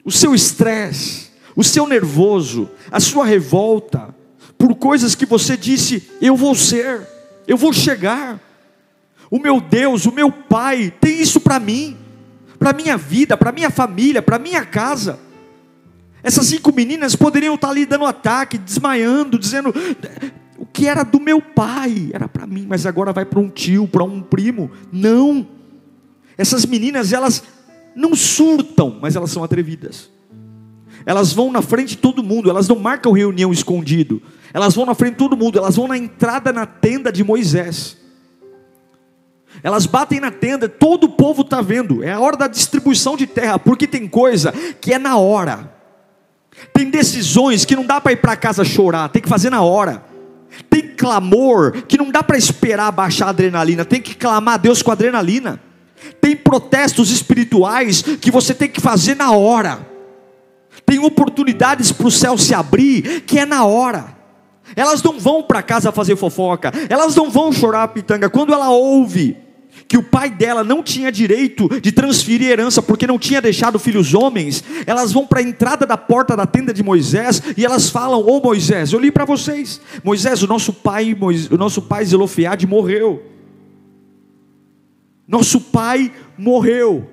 o 0.05 0.13
seu 0.13 0.33
estresse, 0.33 1.31
o 1.57 1.65
seu 1.65 1.89
nervoso, 1.89 2.71
a 2.89 3.01
sua 3.01 3.27
revolta, 3.27 4.15
por 4.57 4.77
coisas 4.77 5.17
que 5.17 5.27
você 5.27 5.57
disse: 5.57 6.09
eu 6.23 6.37
vou 6.37 6.55
ser, 6.55 7.05
eu 7.49 7.57
vou 7.57 7.73
chegar. 7.73 8.41
O 9.29 9.41
meu 9.41 9.61
Deus, 9.61 10.07
o 10.07 10.13
meu 10.13 10.31
Pai 10.31 10.95
tem 11.01 11.21
isso 11.21 11.41
para 11.41 11.59
mim, 11.59 11.99
para 12.61 12.73
minha 12.73 12.97
vida, 12.97 13.37
para 13.37 13.51
minha 13.51 13.71
família, 13.71 14.23
para 14.23 14.39
minha 14.39 14.65
casa. 14.65 15.19
Essas 16.23 16.47
cinco 16.47 16.73
meninas 16.75 17.17
poderiam 17.17 17.55
estar 17.55 17.71
ali 17.71 17.87
dando 17.87 18.05
ataque, 18.05 18.59
desmaiando, 18.59 19.39
dizendo: 19.39 19.73
o 20.59 20.67
que 20.67 20.87
era 20.87 21.03
do 21.03 21.19
meu 21.19 21.41
pai 21.41 22.11
era 22.13 22.29
para 22.29 22.47
mim, 22.47 22.67
mas 22.69 22.85
agora 22.85 23.13
vai 23.13 23.25
para 23.25 23.41
um 23.41 23.49
tio, 23.49 23.89
para 23.89 24.05
um 24.05 24.21
primo. 24.21 24.71
Não. 24.93 25.47
Essas 26.37 26.67
meninas, 26.67 27.13
elas 27.13 27.43
não 27.95 28.15
surtam, 28.15 28.99
mas 29.01 29.17
elas 29.17 29.31
são 29.31 29.43
atrevidas. 29.43 30.11
Elas 31.07 31.33
vão 31.33 31.51
na 31.51 31.63
frente 31.63 31.91
de 31.91 31.97
todo 31.97 32.23
mundo, 32.23 32.51
elas 32.51 32.69
não 32.69 32.79
marcam 32.79 33.13
reunião 33.13 33.53
escondido, 33.53 34.23
elas 34.53 34.75
vão 34.75 34.85
na 34.85 34.95
frente 34.95 35.13
de 35.13 35.19
todo 35.19 35.37
mundo, 35.37 35.59
elas 35.59 35.77
vão 35.77 35.89
na 35.89 35.97
entrada 35.97 36.53
na 36.53 36.67
tenda 36.67 37.11
de 37.11 37.25
Moisés. 37.25 37.97
Elas 39.63 39.87
batem 39.87 40.21
na 40.21 40.31
tenda, 40.31 40.69
todo 40.69 41.05
o 41.05 41.09
povo 41.11 41.43
está 41.43 41.61
vendo. 41.61 42.03
É 42.03 42.13
a 42.13 42.21
hora 42.21 42.37
da 42.37 42.47
distribuição 42.47 43.17
de 43.17 43.27
terra, 43.27 43.59
porque 43.59 43.87
tem 43.87 44.07
coisa 44.07 44.53
que 44.81 44.93
é 44.93 44.99
na 44.99 45.17
hora. 45.17 45.80
Tem 46.73 46.91
decisões 46.91 47.65
que 47.65 47.77
não 47.77 47.85
dá 47.85 48.01
para 48.01 48.13
ir 48.13 48.17
para 48.17 48.37
casa 48.37 48.65
chorar, 48.65 49.09
tem 49.09 49.23
que 49.23 49.29
fazer 49.29 49.51
na 49.51 49.63
hora. 49.63 50.05
Tem 50.69 50.83
clamor 50.83 51.73
que 51.87 51.97
não 51.97 52.11
dá 52.11 52.23
para 52.23 52.37
esperar 52.37 52.91
baixar 52.91 53.27
a 53.27 53.31
adrenalina, 53.31 53.85
tem 53.85 54.01
que 54.01 54.15
clamar 54.15 54.55
a 54.55 54.59
Deus 54.59 54.83
com 54.83 54.91
adrenalina. 54.91 55.61
Tem 56.21 56.35
protestos 56.35 57.11
espirituais 57.11 58.03
que 58.03 58.31
você 58.31 58.55
tem 58.55 58.69
que 58.69 58.81
fazer 58.81 59.15
na 59.15 59.33
hora. 59.33 59.87
Tem 60.85 60.99
oportunidades 60.99 61.93
para 61.93 62.07
o 62.07 62.11
céu 62.11 62.39
se 62.39 62.55
abrir 62.55 63.23
que 63.23 63.39
é 63.39 63.47
na 63.47 63.65
hora. 63.65 64.17
Elas 64.75 65.03
não 65.03 65.19
vão 65.19 65.43
para 65.43 65.63
casa 65.63 65.93
fazer 65.93 66.17
fofoca, 66.17 66.73
elas 66.89 67.15
não 67.17 67.31
vão 67.31 67.53
chorar 67.53 67.83
a 67.83 67.89
pitanga. 67.89 68.31
Quando 68.31 68.53
ela 68.53 68.71
ouve 68.71 69.37
que 69.91 69.99
o 69.99 70.05
pai 70.05 70.31
dela 70.31 70.63
não 70.63 70.85
tinha 70.85 71.11
direito 71.11 71.69
de 71.81 71.91
transferir 71.91 72.49
herança 72.49 72.81
porque 72.81 73.09
não 73.09 73.19
tinha 73.19 73.43
deixado 73.43 73.77
filhos 73.77 74.15
homens, 74.15 74.63
elas 74.87 75.11
vão 75.11 75.27
para 75.27 75.41
a 75.41 75.43
entrada 75.43 75.85
da 75.85 75.97
porta 75.97 76.37
da 76.37 76.47
tenda 76.47 76.73
de 76.73 76.81
Moisés 76.81 77.43
e 77.57 77.65
elas 77.65 77.91
falam: 77.91 78.21
Ô 78.21 78.37
oh, 78.37 78.41
Moisés, 78.41 78.93
eu 78.93 79.01
li 79.01 79.11
para 79.11 79.25
vocês, 79.25 79.81
Moisés, 80.05 80.45
o 80.45 80.47
nosso 80.47 80.73
pai, 80.73 81.13
o 81.51 81.57
nosso 81.57 81.83
pai 81.83 82.05
Zelofeade 82.05 82.69
morreu. 82.69 83.21
Nosso 85.27 85.61
pai 85.61 86.13
morreu. 86.39 87.11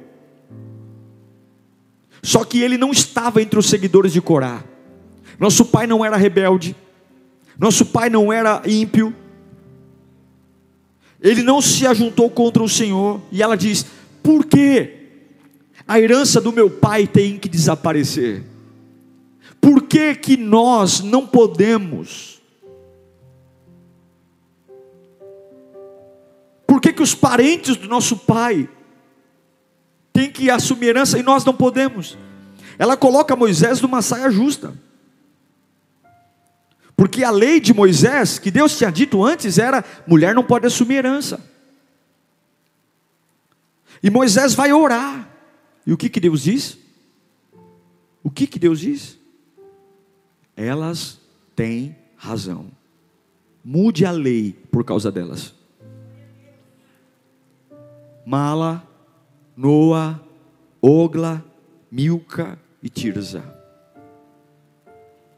Só 2.21 2.43
que 2.43 2.61
ele 2.61 2.77
não 2.77 2.91
estava 2.91 3.41
entre 3.41 3.57
os 3.57 3.67
seguidores 3.67 4.13
de 4.13 4.21
Corá. 4.21 4.63
Nosso 5.39 5.65
pai 5.65 5.87
não 5.87 6.05
era 6.05 6.15
rebelde. 6.15 6.75
Nosso 7.57 7.87
pai 7.87 8.07
não 8.07 8.31
era 8.31 8.61
ímpio. 8.67 9.15
Ele 11.21 11.41
não 11.41 11.61
se 11.61 11.85
ajuntou 11.87 12.29
contra 12.29 12.61
o 12.61 12.69
Senhor. 12.69 13.21
E 13.31 13.41
ela 13.41 13.55
diz: 13.57 13.85
Por 14.21 14.45
que 14.45 14.93
a 15.87 15.99
herança 15.99 16.39
do 16.39 16.51
meu 16.51 16.69
pai 16.69 17.07
tem 17.07 17.37
que 17.37 17.49
desaparecer? 17.49 18.43
Por 19.59 19.83
que, 19.83 20.15
que 20.15 20.37
nós 20.37 21.01
não 21.01 21.25
podemos? 21.25 22.39
Por 26.65 26.81
que, 26.81 26.93
que 26.93 27.01
os 27.01 27.15
parentes 27.15 27.75
do 27.75 27.87
nosso 27.87 28.17
pai 28.17 28.69
têm 30.13 30.31
que 30.31 30.49
assumir 30.49 30.87
herança 30.87 31.17
e 31.17 31.23
nós 31.23 31.43
não 31.43 31.53
podemos? 31.53 32.17
Ela 32.77 32.95
coloca 32.95 33.35
Moisés 33.35 33.81
numa 33.81 34.01
saia 34.01 34.29
justa. 34.29 34.73
Porque 36.97 37.23
a 37.23 37.29
lei 37.29 37.59
de 37.59 37.75
Moisés, 37.75 38.39
que 38.39 38.49
Deus 38.49 38.75
tinha 38.75 38.91
dito 38.91 39.23
antes, 39.23 39.59
era: 39.59 39.85
mulher 40.07 40.33
não 40.33 40.43
pode 40.43 40.65
assumir 40.65 40.95
herança. 40.95 41.39
E 44.01 44.09
Moisés 44.09 44.55
vai 44.55 44.73
orar. 44.73 45.29
E 45.85 45.93
o 45.93 45.97
que, 45.97 46.09
que 46.09 46.19
Deus 46.19 46.41
diz? 46.41 46.77
O 48.23 48.31
que, 48.31 48.47
que 48.47 48.57
Deus 48.57 48.79
diz? 48.79 49.17
Elas 50.55 51.19
têm 51.55 51.95
razão. 52.15 52.65
Mude 53.63 54.03
a 54.03 54.11
lei 54.11 54.53
por 54.71 54.83
causa 54.83 55.11
delas. 55.11 55.53
Mala, 58.25 58.85
Noa, 59.55 60.21
Ogla, 60.81 61.45
Milca 61.91 62.59
e 62.81 62.89
Tirza. 62.89 63.56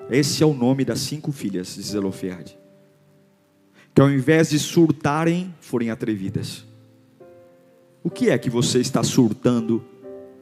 Esse 0.09 0.41
é 0.41 0.45
o 0.45 0.53
nome 0.53 0.83
das 0.83 0.99
cinco 0.99 1.31
filhas 1.31 1.75
de 1.75 1.83
Zelofeade. 1.83 2.57
Que 3.93 4.01
ao 4.01 4.09
invés 4.09 4.49
de 4.49 4.57
surtarem, 4.57 5.53
forem 5.61 5.91
atrevidas. 5.91 6.65
O 8.03 8.09
que 8.09 8.29
é 8.29 8.37
que 8.37 8.49
você 8.49 8.79
está 8.79 9.03
surtando 9.03 9.85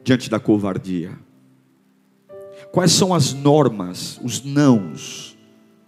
diante 0.02 0.30
da 0.30 0.40
covardia? 0.40 1.12
Quais 2.72 2.92
são 2.92 3.12
as 3.12 3.34
normas, 3.34 4.18
os 4.22 4.42
nãos 4.42 5.36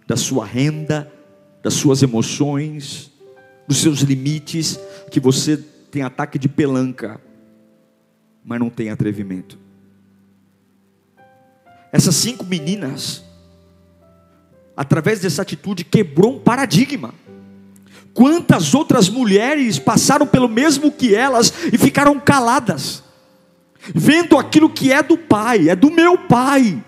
da 0.05 0.15
sua 0.15 0.45
renda, 0.45 1.11
das 1.63 1.73
suas 1.73 2.03
emoções, 2.03 3.11
dos 3.67 3.77
seus 3.77 4.01
limites, 4.01 4.79
que 5.09 5.19
você 5.19 5.57
tem 5.57 6.03
ataque 6.03 6.37
de 6.37 6.47
pelanca, 6.47 7.19
mas 8.43 8.59
não 8.59 8.69
tem 8.69 8.89
atrevimento? 8.89 9.57
Essas 11.91 12.15
cinco 12.15 12.45
meninas 12.45 13.23
através 14.75 15.19
dessa 15.19 15.41
atitude, 15.41 15.83
quebrou 15.83 16.35
um 16.35 16.39
paradigma. 16.39 17.13
Quantas 18.13 18.73
outras 18.73 19.07
mulheres 19.09 19.79
passaram 19.79 20.27
pelo 20.27 20.49
mesmo 20.49 20.91
que 20.91 21.15
elas 21.15 21.53
e 21.71 21.77
ficaram 21.77 22.19
caladas? 22.19 23.03
vendo 23.93 24.37
aquilo 24.37 24.69
que 24.69 24.91
é 24.91 25.01
do 25.01 25.17
Pai, 25.17 25.69
é 25.69 25.75
do 25.75 25.91
meu 25.91 26.17
Pai. 26.17 26.81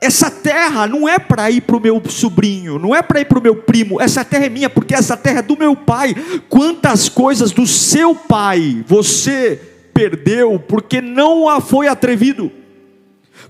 Essa 0.00 0.30
terra 0.30 0.86
não 0.86 1.08
é 1.08 1.18
para 1.18 1.50
ir 1.50 1.62
para 1.62 1.76
o 1.76 1.80
meu 1.80 2.00
sobrinho, 2.08 2.78
não 2.78 2.94
é 2.94 3.02
para 3.02 3.20
ir 3.20 3.24
para 3.24 3.38
o 3.38 3.42
meu 3.42 3.56
primo, 3.56 4.00
essa 4.00 4.24
terra 4.24 4.46
é 4.46 4.48
minha, 4.48 4.68
porque 4.68 4.94
essa 4.94 5.16
terra 5.16 5.38
é 5.38 5.42
do 5.42 5.56
meu 5.56 5.74
pai. 5.74 6.14
Quantas 6.50 7.08
coisas 7.08 7.50
do 7.50 7.66
seu 7.66 8.14
pai 8.14 8.84
você 8.86 9.58
perdeu 9.94 10.58
porque 10.60 11.00
não 11.00 11.48
a 11.48 11.62
foi 11.62 11.88
atrevido, 11.88 12.52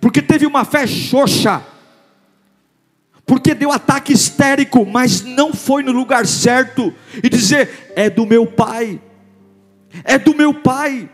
porque 0.00 0.22
teve 0.22 0.46
uma 0.46 0.64
fé 0.64 0.86
xoxa, 0.86 1.62
porque 3.26 3.54
deu 3.54 3.72
ataque 3.72 4.12
histérico, 4.12 4.86
mas 4.86 5.22
não 5.22 5.52
foi 5.52 5.82
no 5.82 5.90
lugar 5.90 6.24
certo, 6.26 6.94
e 7.22 7.28
dizer: 7.28 7.92
é 7.96 8.08
do 8.08 8.24
meu 8.24 8.46
pai, 8.46 9.02
é 10.04 10.16
do 10.16 10.34
meu 10.34 10.54
pai. 10.54 11.10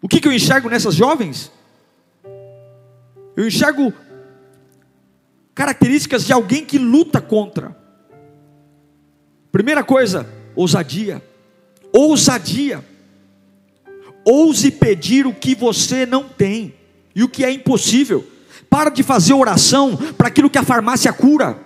O 0.00 0.08
que, 0.08 0.20
que 0.20 0.26
eu 0.26 0.32
enxergo 0.32 0.70
nessas 0.70 0.94
jovens? 0.94 1.52
Eu 3.36 3.46
enxergo 3.46 3.92
características 5.54 6.24
de 6.24 6.32
alguém 6.32 6.64
que 6.64 6.78
luta 6.78 7.20
contra. 7.20 7.76
Primeira 9.52 9.84
coisa, 9.84 10.28
ousadia. 10.54 11.22
Ousadia. 11.92 12.84
Ouse 14.24 14.70
pedir 14.70 15.26
o 15.26 15.34
que 15.34 15.54
você 15.54 16.06
não 16.06 16.28
tem 16.28 16.74
e 17.14 17.24
o 17.24 17.28
que 17.28 17.44
é 17.44 17.50
impossível. 17.50 18.24
Para 18.70 18.90
de 18.90 19.02
fazer 19.02 19.34
oração 19.34 19.96
para 19.96 20.28
aquilo 20.28 20.50
que 20.50 20.58
a 20.58 20.62
farmácia 20.62 21.12
cura. 21.12 21.58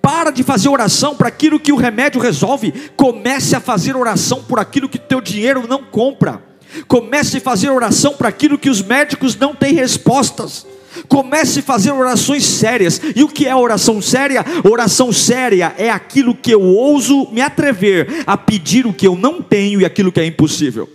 Para 0.00 0.30
de 0.30 0.42
fazer 0.42 0.68
oração 0.68 1.16
para 1.16 1.28
aquilo 1.28 1.60
que 1.60 1.72
o 1.72 1.76
remédio 1.76 2.20
resolve. 2.20 2.72
Comece 2.96 3.54
a 3.56 3.60
fazer 3.60 3.96
oração 3.96 4.42
por 4.42 4.58
aquilo 4.58 4.88
que 4.88 4.98
teu 4.98 5.20
dinheiro 5.20 5.66
não 5.68 5.84
compra. 5.84 6.42
Comece 6.86 7.38
a 7.38 7.40
fazer 7.40 7.70
oração 7.70 8.14
para 8.14 8.28
aquilo 8.28 8.58
que 8.58 8.70
os 8.70 8.82
médicos 8.82 9.36
não 9.36 9.54
têm 9.54 9.74
respostas. 9.74 10.66
Comece 11.08 11.60
a 11.60 11.62
fazer 11.62 11.92
orações 11.92 12.44
sérias. 12.44 13.00
E 13.14 13.22
o 13.22 13.28
que 13.28 13.46
é 13.46 13.54
oração 13.54 14.00
séria? 14.00 14.44
Oração 14.64 15.12
séria 15.12 15.74
é 15.76 15.90
aquilo 15.90 16.34
que 16.34 16.52
eu 16.52 16.62
ouso 16.62 17.28
me 17.30 17.40
atrever 17.40 18.24
a 18.26 18.36
pedir 18.36 18.86
o 18.86 18.92
que 18.92 19.06
eu 19.06 19.16
não 19.16 19.42
tenho 19.42 19.80
e 19.80 19.84
aquilo 19.84 20.12
que 20.12 20.20
é 20.20 20.26
impossível. 20.26 20.88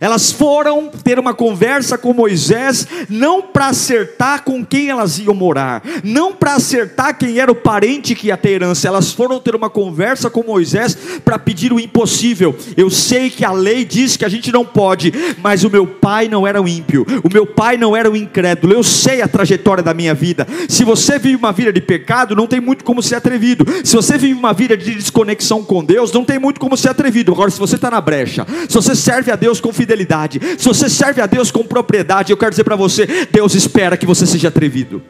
Elas 0.00 0.30
foram 0.30 0.90
ter 1.02 1.18
uma 1.18 1.34
conversa 1.34 1.96
com 1.98 2.12
Moisés, 2.12 2.86
não 3.08 3.42
para 3.42 3.68
acertar 3.68 4.44
com 4.44 4.64
quem 4.64 4.88
elas 4.88 5.18
iam 5.18 5.34
morar, 5.34 5.82
não 6.02 6.32
para 6.32 6.54
acertar 6.54 7.16
quem 7.16 7.38
era 7.38 7.50
o 7.50 7.54
parente 7.54 8.14
que 8.14 8.28
ia 8.28 8.36
ter 8.36 8.50
herança, 8.50 8.88
elas 8.88 9.12
foram 9.12 9.40
ter 9.40 9.54
uma 9.54 9.70
conversa 9.70 10.30
com 10.30 10.42
Moisés 10.42 10.96
para 11.24 11.38
pedir 11.38 11.72
o 11.72 11.80
impossível. 11.80 12.56
Eu 12.76 12.90
sei 12.90 13.30
que 13.30 13.44
a 13.44 13.52
lei 13.52 13.84
diz 13.84 14.16
que 14.16 14.24
a 14.24 14.28
gente 14.28 14.52
não 14.52 14.64
pode, 14.64 15.12
mas 15.42 15.64
o 15.64 15.70
meu 15.70 15.86
pai 15.86 16.28
não 16.28 16.46
era 16.46 16.60
um 16.60 16.68
ímpio, 16.68 17.06
o 17.22 17.32
meu 17.32 17.46
pai 17.46 17.76
não 17.76 17.96
era 17.96 18.10
um 18.10 18.16
incrédulo, 18.16 18.74
eu 18.74 18.82
sei 18.82 19.22
a 19.22 19.28
trajetória 19.28 19.82
da 19.82 19.94
minha 19.94 20.14
vida. 20.14 20.46
Se 20.68 20.84
você 20.84 21.18
vive 21.18 21.36
uma 21.36 21.52
vida 21.52 21.72
de 21.72 21.80
pecado, 21.80 22.36
não 22.36 22.46
tem 22.46 22.60
muito 22.60 22.84
como 22.84 23.02
ser 23.02 23.16
atrevido. 23.16 23.64
Se 23.84 23.94
você 23.94 24.18
vive 24.18 24.34
uma 24.34 24.52
vida 24.52 24.76
de 24.76 24.94
desconexão 24.94 25.62
com 25.62 25.84
Deus, 25.84 26.12
não 26.12 26.24
tem 26.24 26.38
muito 26.38 26.60
como 26.60 26.76
ser 26.76 26.90
atrevido. 26.90 27.32
Agora, 27.32 27.50
se 27.50 27.58
você 27.58 27.76
está 27.76 27.90
na 27.90 28.00
brecha, 28.00 28.46
se 28.68 28.74
você 28.74 28.94
serve 28.94 29.30
a 29.30 29.36
Deus 29.36 29.60
com 29.60 29.72
fidelidade, 29.82 30.40
se 30.56 30.64
você 30.64 30.88
serve 30.88 31.20
a 31.20 31.26
Deus 31.26 31.50
com 31.50 31.64
propriedade, 31.64 32.32
eu 32.32 32.36
quero 32.36 32.50
dizer 32.50 32.64
para 32.64 32.76
você: 32.76 33.26
Deus 33.30 33.54
espera 33.54 33.96
que 33.96 34.06
você 34.06 34.26
seja 34.26 34.48
atrevido. 34.48 35.02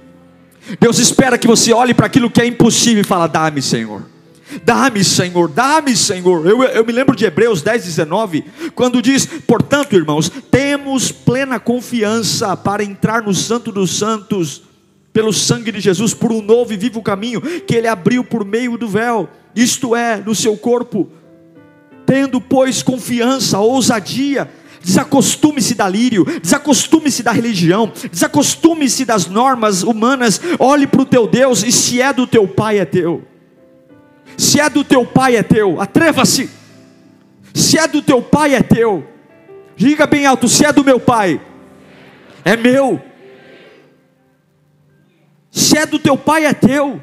Deus 0.81 0.99
espera 0.99 1.37
que 1.37 1.47
você 1.47 1.73
olhe 1.73 1.93
para 1.93 2.07
aquilo 2.07 2.31
que 2.31 2.41
é 2.41 2.47
impossível 2.47 3.03
e 3.03 3.07
fala: 3.07 3.27
Dá-me, 3.27 3.61
Senhor. 3.61 4.03
Dá-me, 4.65 5.03
Senhor, 5.03 5.49
dá-me, 5.49 5.97
Senhor. 5.97 6.47
Eu, 6.47 6.63
eu 6.63 6.85
me 6.85 6.93
lembro 6.93 7.17
de 7.17 7.25
Hebreus 7.25 7.63
10, 7.63 7.85
19, 7.85 8.45
quando 8.75 9.01
diz: 9.01 9.27
Portanto, 9.47 9.97
irmãos, 9.97 10.31
temos 10.51 11.11
plena 11.11 11.59
confiança 11.59 12.57
para 12.57 12.85
entrar 12.85 13.23
no 13.23 13.35
Santo 13.35 13.73
dos 13.73 13.97
Santos, 13.97 14.63
pelo 15.13 15.33
sangue 15.33 15.73
de 15.73 15.81
Jesus, 15.81 16.13
por 16.15 16.33
um 16.33 16.43
novo 16.43 16.73
e 16.73 16.77
vivo 16.77 17.03
caminho 17.03 17.41
que 17.41 17.75
Ele 17.75 17.89
abriu 17.89 18.25
por 18.25 18.45
meio 18.45 18.77
do 18.77 18.89
véu, 18.89 19.29
isto 19.55 19.97
é, 19.97 20.19
no 20.25 20.35
seu 20.35 20.57
corpo. 20.57 21.11
Tendo, 22.05 22.41
pois, 22.41 22.83
confiança, 22.83 23.59
ousadia, 23.59 24.51
Desacostume-se 24.83 25.75
da 25.75 25.89
lírio, 25.89 26.25
desacostume-se 26.43 27.23
da 27.23 27.31
religião, 27.31 27.93
desacostume-se 28.11 29.05
das 29.05 29.27
normas 29.27 29.83
humanas. 29.83 30.41
Olhe 30.59 30.87
para 30.87 31.03
o 31.03 31.07
teu 31.07 31.27
Deus 31.27 31.63
e 31.63 31.71
se 31.71 32.03
é 32.03 32.13
do 32.13 32.27
teu 32.27 32.49
pai, 32.49 32.81
é 32.81 32.85
teu. 32.85 33.23
Se 34.37 34.61
é 34.61 34.69
do 34.69 34.83
teu 34.83 35.07
pai, 35.07 35.37
é 35.37 35.43
teu. 35.43 35.81
Atreva-se. 35.81 36.51
Se 37.55 37.79
é 37.79 37.87
do 37.87 38.03
teu 38.03 38.21
pai, 38.23 38.55
é 38.55 38.63
teu. 38.63 39.07
Diga 39.77 40.07
bem 40.07 40.27
alto: 40.27 40.49
se 40.49 40.65
é 40.65 40.73
do 40.73 40.85
meu 40.85 40.99
pai, 40.99 41.41
é 42.45 42.57
meu. 42.57 43.01
Se 45.51 45.77
é 45.77 45.87
do 45.87 45.99
teu 45.99 46.17
pai, 46.17 46.47
é 46.47 46.53
teu. 46.53 47.01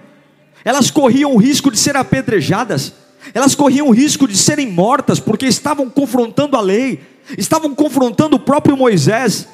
Elas 0.65 0.92
corriam 0.92 1.34
o 1.34 1.38
risco 1.38 1.72
de 1.72 1.78
ser 1.78 1.96
apedrejadas, 1.96 2.94
elas 3.34 3.56
corriam 3.56 3.88
o 3.88 3.92
risco 3.92 4.28
de 4.28 4.38
serem 4.38 4.68
mortas, 4.68 5.20
porque 5.20 5.46
estavam 5.46 5.89
confrontando 5.89 6.56
a 6.56 6.62
lei, 6.62 7.02
estavam 7.38 7.74
confrontando 7.74 8.36
o 8.36 8.39
próprio 8.39 8.78
Moisés. 8.78 9.48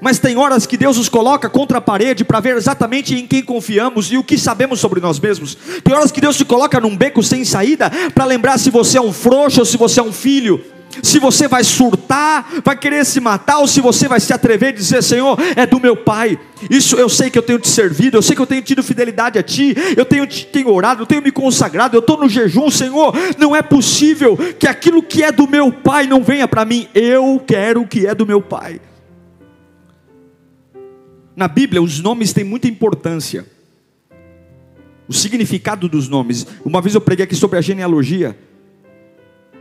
Mas 0.00 0.18
tem 0.18 0.36
horas 0.36 0.66
que 0.66 0.76
Deus 0.76 0.96
nos 0.96 1.08
coloca 1.08 1.48
contra 1.48 1.78
a 1.78 1.80
parede 1.80 2.24
para 2.24 2.40
ver 2.40 2.56
exatamente 2.56 3.14
em 3.14 3.26
quem 3.26 3.42
confiamos 3.42 4.10
e 4.10 4.16
o 4.16 4.24
que 4.24 4.36
sabemos 4.36 4.80
sobre 4.80 5.00
nós 5.00 5.20
mesmos. 5.20 5.56
Tem 5.84 5.94
horas 5.94 6.10
que 6.10 6.20
Deus 6.20 6.36
te 6.36 6.44
coloca 6.44 6.80
num 6.80 6.96
beco 6.96 7.22
sem 7.22 7.44
saída 7.44 7.90
para 8.12 8.24
lembrar 8.24 8.58
se 8.58 8.68
você 8.68 8.98
é 8.98 9.00
um 9.00 9.12
frouxo 9.12 9.60
ou 9.60 9.66
se 9.66 9.76
você 9.76 10.00
é 10.00 10.02
um 10.02 10.12
filho. 10.12 10.62
Se 11.02 11.18
você 11.18 11.46
vai 11.46 11.62
surtar, 11.62 12.48
vai 12.64 12.76
querer 12.76 13.04
se 13.04 13.20
matar, 13.20 13.58
ou 13.58 13.66
se 13.66 13.80
você 13.80 14.08
vai 14.08 14.20
se 14.20 14.32
atrever 14.32 14.70
e 14.70 14.78
dizer: 14.78 15.02
Senhor, 15.02 15.38
é 15.54 15.66
do 15.66 15.80
meu 15.80 15.96
Pai. 15.96 16.38
Isso 16.70 16.96
eu 16.96 17.08
sei 17.08 17.28
que 17.28 17.38
eu 17.38 17.42
tenho 17.42 17.58
te 17.58 17.68
servido, 17.68 18.16
eu 18.16 18.22
sei 18.22 18.34
que 18.34 18.40
eu 18.40 18.46
tenho 18.46 18.62
tido 18.62 18.82
fidelidade 18.82 19.38
a 19.38 19.42
Ti, 19.42 19.74
eu 19.96 20.04
tenho, 20.04 20.26
tenho 20.26 20.70
orado, 20.72 21.02
eu 21.02 21.06
tenho 21.06 21.22
me 21.22 21.30
consagrado, 21.30 21.96
eu 21.96 22.00
estou 22.00 22.18
no 22.18 22.28
jejum, 22.28 22.70
Senhor. 22.70 23.14
Não 23.36 23.54
é 23.54 23.62
possível 23.62 24.36
que 24.58 24.66
aquilo 24.66 25.02
que 25.02 25.22
é 25.22 25.30
do 25.30 25.46
meu 25.46 25.70
Pai 25.70 26.06
não 26.06 26.22
venha 26.22 26.48
para 26.48 26.64
mim. 26.64 26.88
Eu 26.94 27.42
quero 27.46 27.82
o 27.82 27.86
que 27.86 28.06
é 28.06 28.14
do 28.14 28.26
meu 28.26 28.40
Pai. 28.40 28.80
Na 31.34 31.46
Bíblia, 31.46 31.82
os 31.82 32.00
nomes 32.00 32.32
têm 32.32 32.44
muita 32.44 32.66
importância. 32.66 33.44
O 35.06 35.12
significado 35.12 35.88
dos 35.88 36.08
nomes. 36.08 36.46
Uma 36.64 36.80
vez 36.80 36.94
eu 36.94 37.00
preguei 37.00 37.24
aqui 37.24 37.36
sobre 37.36 37.58
a 37.58 37.60
genealogia, 37.60 38.36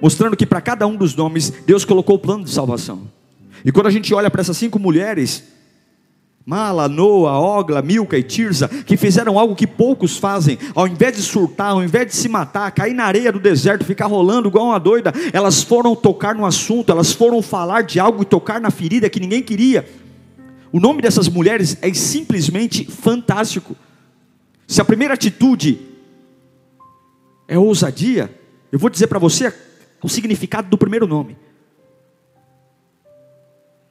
mostrando 0.01 0.38
que 0.38 0.45
para 0.45 0.62
cada 0.62 0.86
um 0.88 0.95
dos 0.95 1.15
nomes, 1.15 1.49
Deus 1.49 1.86
colocou 1.86 2.15
o 2.15 2.19
plano 2.19 2.43
de 2.43 2.51
salvação. 2.51 3.03
E 3.63 3.71
quando 3.71 3.88
a 3.88 3.91
gente 3.91 4.13
olha 4.13 4.29
para 4.29 4.41
essas 4.41 4.58
cinco 4.58 4.77
mulheres, 4.77 5.43
Mala, 6.45 6.88
Noa, 6.88 7.39
Ogla, 7.39 7.81
Milca 7.81 8.15
e 8.15 8.21
Tirza, 8.21 8.67
que 8.67 8.95
fizeram 8.95 9.39
algo 9.39 9.55
que 9.55 9.65
poucos 9.65 10.17
fazem, 10.17 10.60
ao 10.75 10.88
invés 10.88 11.15
de 11.15 11.23
surtar, 11.23 11.71
ao 11.71 11.84
invés 11.84 12.05
de 12.05 12.15
se 12.15 12.29
matar, 12.29 12.69
cair 12.71 12.93
na 12.93 13.05
areia 13.05 13.31
do 13.31 13.39
deserto, 13.39 13.84
ficar 13.84 14.05
rolando 14.05 14.47
igual 14.47 14.67
uma 14.67 14.79
doida, 14.79 15.12
elas 15.34 15.63
foram 15.63 15.95
tocar 15.95 16.36
no 16.36 16.45
assunto, 16.45 16.91
elas 16.91 17.12
foram 17.12 17.41
falar 17.41 17.81
de 17.81 17.99
algo 17.99 18.21
e 18.21 18.25
tocar 18.25 18.62
na 18.62 18.69
ferida 18.69 19.10
que 19.10 19.19
ninguém 19.19 19.41
queria. 19.41 19.89
O 20.71 20.79
nome 20.79 21.01
dessas 21.01 21.27
mulheres 21.27 21.77
é 21.81 21.91
simplesmente 21.95 22.86
fantástico. 22.86 23.75
Se 24.67 24.79
a 24.79 24.86
primeira 24.86 25.15
atitude 25.15 25.79
é 27.47 27.58
ousadia, 27.58 28.29
eu 28.71 28.77
vou 28.77 28.91
dizer 28.91 29.08
para 29.08 29.17
você 29.17 29.51
o 30.06 30.10
significado 30.10 30.70
do 30.70 30.78
primeiro 30.78 31.08
nome. 31.08 31.36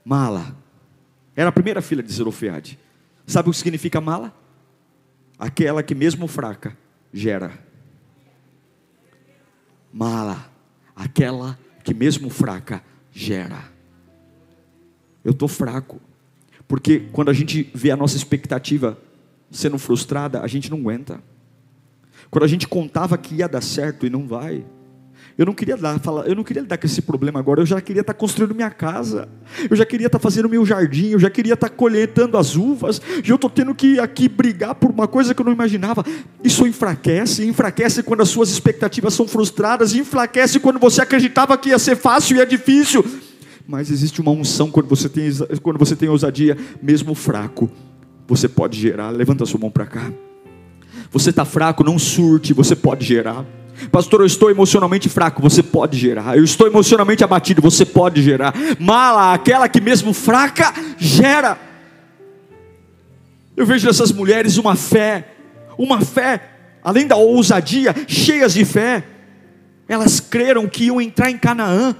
Mala. 0.04 0.56
Era 1.34 1.48
a 1.48 1.52
primeira 1.52 1.82
filha 1.82 2.04
de 2.04 2.12
Zerofeade. 2.12 2.78
Sabe 3.26 3.48
o 3.48 3.50
que 3.50 3.58
significa 3.58 4.00
mala? 4.00 4.32
Aquela 5.36 5.82
que 5.82 5.92
mesmo 5.92 6.28
fraca 6.28 6.78
gera. 7.12 7.58
Mala. 9.92 10.48
Aquela 10.94 11.58
que 11.82 11.92
mesmo 11.92 12.30
fraca 12.30 12.80
gera. 13.10 13.64
Eu 15.24 15.32
estou 15.32 15.48
fraco. 15.48 16.00
Porque 16.68 17.08
quando 17.10 17.30
a 17.30 17.34
gente 17.34 17.72
vê 17.74 17.90
a 17.90 17.96
nossa 17.96 18.16
expectativa 18.16 18.96
sendo 19.50 19.78
frustrada, 19.78 20.42
a 20.42 20.46
gente 20.46 20.70
não 20.70 20.78
aguenta. 20.78 21.20
Quando 22.30 22.44
a 22.44 22.48
gente 22.48 22.68
contava 22.68 23.18
que 23.18 23.34
ia 23.34 23.48
dar 23.48 23.62
certo 23.62 24.06
e 24.06 24.10
não 24.10 24.28
vai, 24.28 24.64
eu 25.36 25.44
não 25.44 25.52
queria 25.52 25.76
dar, 25.76 25.98
falar, 25.98 26.28
eu 26.28 26.34
não 26.36 26.44
queria 26.44 26.62
lidar 26.62 26.78
com 26.78 26.86
esse 26.86 27.02
problema 27.02 27.40
agora, 27.40 27.60
eu 27.60 27.66
já 27.66 27.80
queria 27.80 28.02
estar 28.02 28.14
construindo 28.14 28.54
minha 28.54 28.70
casa, 28.70 29.28
eu 29.68 29.76
já 29.76 29.84
queria 29.84 30.06
estar 30.06 30.18
fazendo 30.18 30.48
meu 30.48 30.64
jardim, 30.64 31.10
eu 31.10 31.18
já 31.18 31.28
queria 31.28 31.54
estar 31.54 31.68
colheitando 31.70 32.38
as 32.38 32.54
uvas, 32.54 33.02
e 33.24 33.28
eu 33.28 33.34
estou 33.34 33.50
tendo 33.50 33.74
que 33.74 33.98
aqui 33.98 34.28
brigar 34.28 34.76
por 34.76 34.90
uma 34.90 35.08
coisa 35.08 35.34
que 35.34 35.40
eu 35.40 35.44
não 35.44 35.52
imaginava. 35.52 36.04
Isso 36.42 36.66
enfraquece, 36.66 37.44
enfraquece 37.44 38.02
quando 38.02 38.22
as 38.22 38.28
suas 38.28 38.48
expectativas 38.50 39.12
são 39.14 39.26
frustradas, 39.26 39.94
enfraquece 39.94 40.60
quando 40.60 40.78
você 40.78 41.02
acreditava 41.02 41.58
que 41.58 41.70
ia 41.70 41.78
ser 41.78 41.96
fácil 41.96 42.36
e 42.36 42.40
é 42.40 42.46
difícil 42.46 43.04
mas 43.66 43.90
existe 43.90 44.20
uma 44.20 44.30
unção 44.30 44.70
quando 44.70 44.86
você 44.86 45.08
tem, 45.08 45.30
quando 45.62 45.78
você 45.78 45.96
tem 45.96 46.06
ousadia, 46.08 46.56
mesmo 46.82 47.14
fraco, 47.14 47.70
você 48.26 48.46
pode 48.48 48.78
gerar. 48.78 49.08
Levanta 49.10 49.44
a 49.44 49.46
sua 49.46 49.58
mão 49.58 49.70
para 49.70 49.86
cá. 49.86 50.12
Você 51.10 51.30
está 51.30 51.44
fraco, 51.44 51.82
não 51.82 51.98
surte, 51.98 52.52
você 52.52 52.76
pode 52.76 53.04
gerar. 53.06 53.44
Pastor, 53.90 54.20
eu 54.20 54.26
estou 54.26 54.50
emocionalmente 54.50 55.08
fraco, 55.08 55.42
você 55.42 55.62
pode 55.62 55.98
gerar. 55.98 56.36
Eu 56.36 56.44
estou 56.44 56.66
emocionalmente 56.66 57.24
abatido, 57.24 57.60
você 57.60 57.84
pode 57.84 58.22
gerar. 58.22 58.54
Mala, 58.78 59.34
aquela 59.34 59.68
que 59.68 59.80
mesmo 59.80 60.12
fraca, 60.12 60.72
gera. 60.98 61.58
Eu 63.56 63.66
vejo 63.66 63.86
nessas 63.86 64.10
mulheres 64.12 64.56
uma 64.56 64.74
fé, 64.74 65.28
uma 65.78 66.00
fé, 66.00 66.40
além 66.82 67.06
da 67.06 67.16
ousadia, 67.16 67.94
cheias 68.06 68.54
de 68.54 68.64
fé. 68.64 69.04
Elas 69.88 70.18
creram 70.20 70.66
que 70.66 70.84
iam 70.84 71.00
entrar 71.00 71.30
em 71.30 71.38
Canaã. 71.38 71.94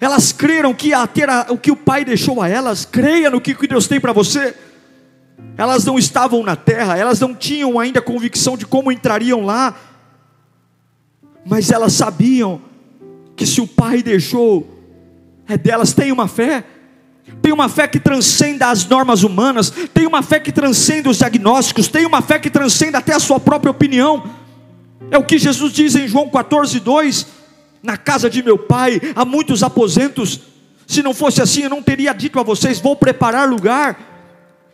Elas 0.00 0.32
creram 0.32 0.74
que 0.74 0.88
ia 0.88 1.06
ter 1.06 1.28
a, 1.28 1.46
o 1.50 1.58
que 1.58 1.70
o 1.70 1.76
Pai 1.76 2.04
deixou 2.04 2.40
a 2.42 2.48
elas. 2.48 2.84
Creia 2.84 3.30
no 3.30 3.40
que, 3.40 3.54
que 3.54 3.66
Deus 3.66 3.86
tem 3.86 4.00
para 4.00 4.12
você. 4.12 4.54
Elas 5.56 5.84
não 5.84 5.98
estavam 5.98 6.42
na 6.42 6.56
terra, 6.56 6.96
elas 6.96 7.20
não 7.20 7.34
tinham 7.34 7.78
ainda 7.78 8.00
convicção 8.02 8.56
de 8.56 8.66
como 8.66 8.90
entrariam 8.90 9.44
lá, 9.44 9.74
mas 11.44 11.70
elas 11.70 11.92
sabiam 11.92 12.60
que 13.36 13.46
se 13.46 13.60
o 13.60 13.66
Pai 13.66 14.02
deixou, 14.02 14.74
é 15.48 15.56
delas. 15.56 15.92
Tem 15.92 16.10
uma 16.12 16.26
fé, 16.26 16.64
tem 17.42 17.52
uma 17.52 17.68
fé 17.68 17.86
que 17.86 18.00
transcende 18.00 18.62
as 18.62 18.86
normas 18.86 19.22
humanas, 19.22 19.70
tem 19.92 20.06
uma 20.06 20.22
fé 20.22 20.40
que 20.40 20.52
transcende 20.52 21.08
os 21.08 21.18
diagnósticos, 21.18 21.88
tem 21.88 22.06
uma 22.06 22.22
fé 22.22 22.38
que 22.38 22.50
transcende 22.50 22.96
até 22.96 23.14
a 23.14 23.20
sua 23.20 23.38
própria 23.38 23.70
opinião. 23.70 24.24
É 25.10 25.18
o 25.18 25.24
que 25.24 25.38
Jesus 25.38 25.72
diz 25.72 25.94
em 25.94 26.08
João 26.08 26.28
14, 26.28 26.80
2: 26.80 27.26
Na 27.82 27.96
casa 27.96 28.30
de 28.30 28.42
meu 28.42 28.58
pai 28.58 29.00
há 29.14 29.24
muitos 29.24 29.62
aposentos, 29.62 30.40
se 30.86 31.02
não 31.02 31.14
fosse 31.14 31.42
assim, 31.42 31.62
eu 31.62 31.70
não 31.70 31.82
teria 31.82 32.12
dito 32.12 32.38
a 32.38 32.42
vocês: 32.42 32.80
vou 32.80 32.96
preparar 32.96 33.48
lugar. 33.48 34.12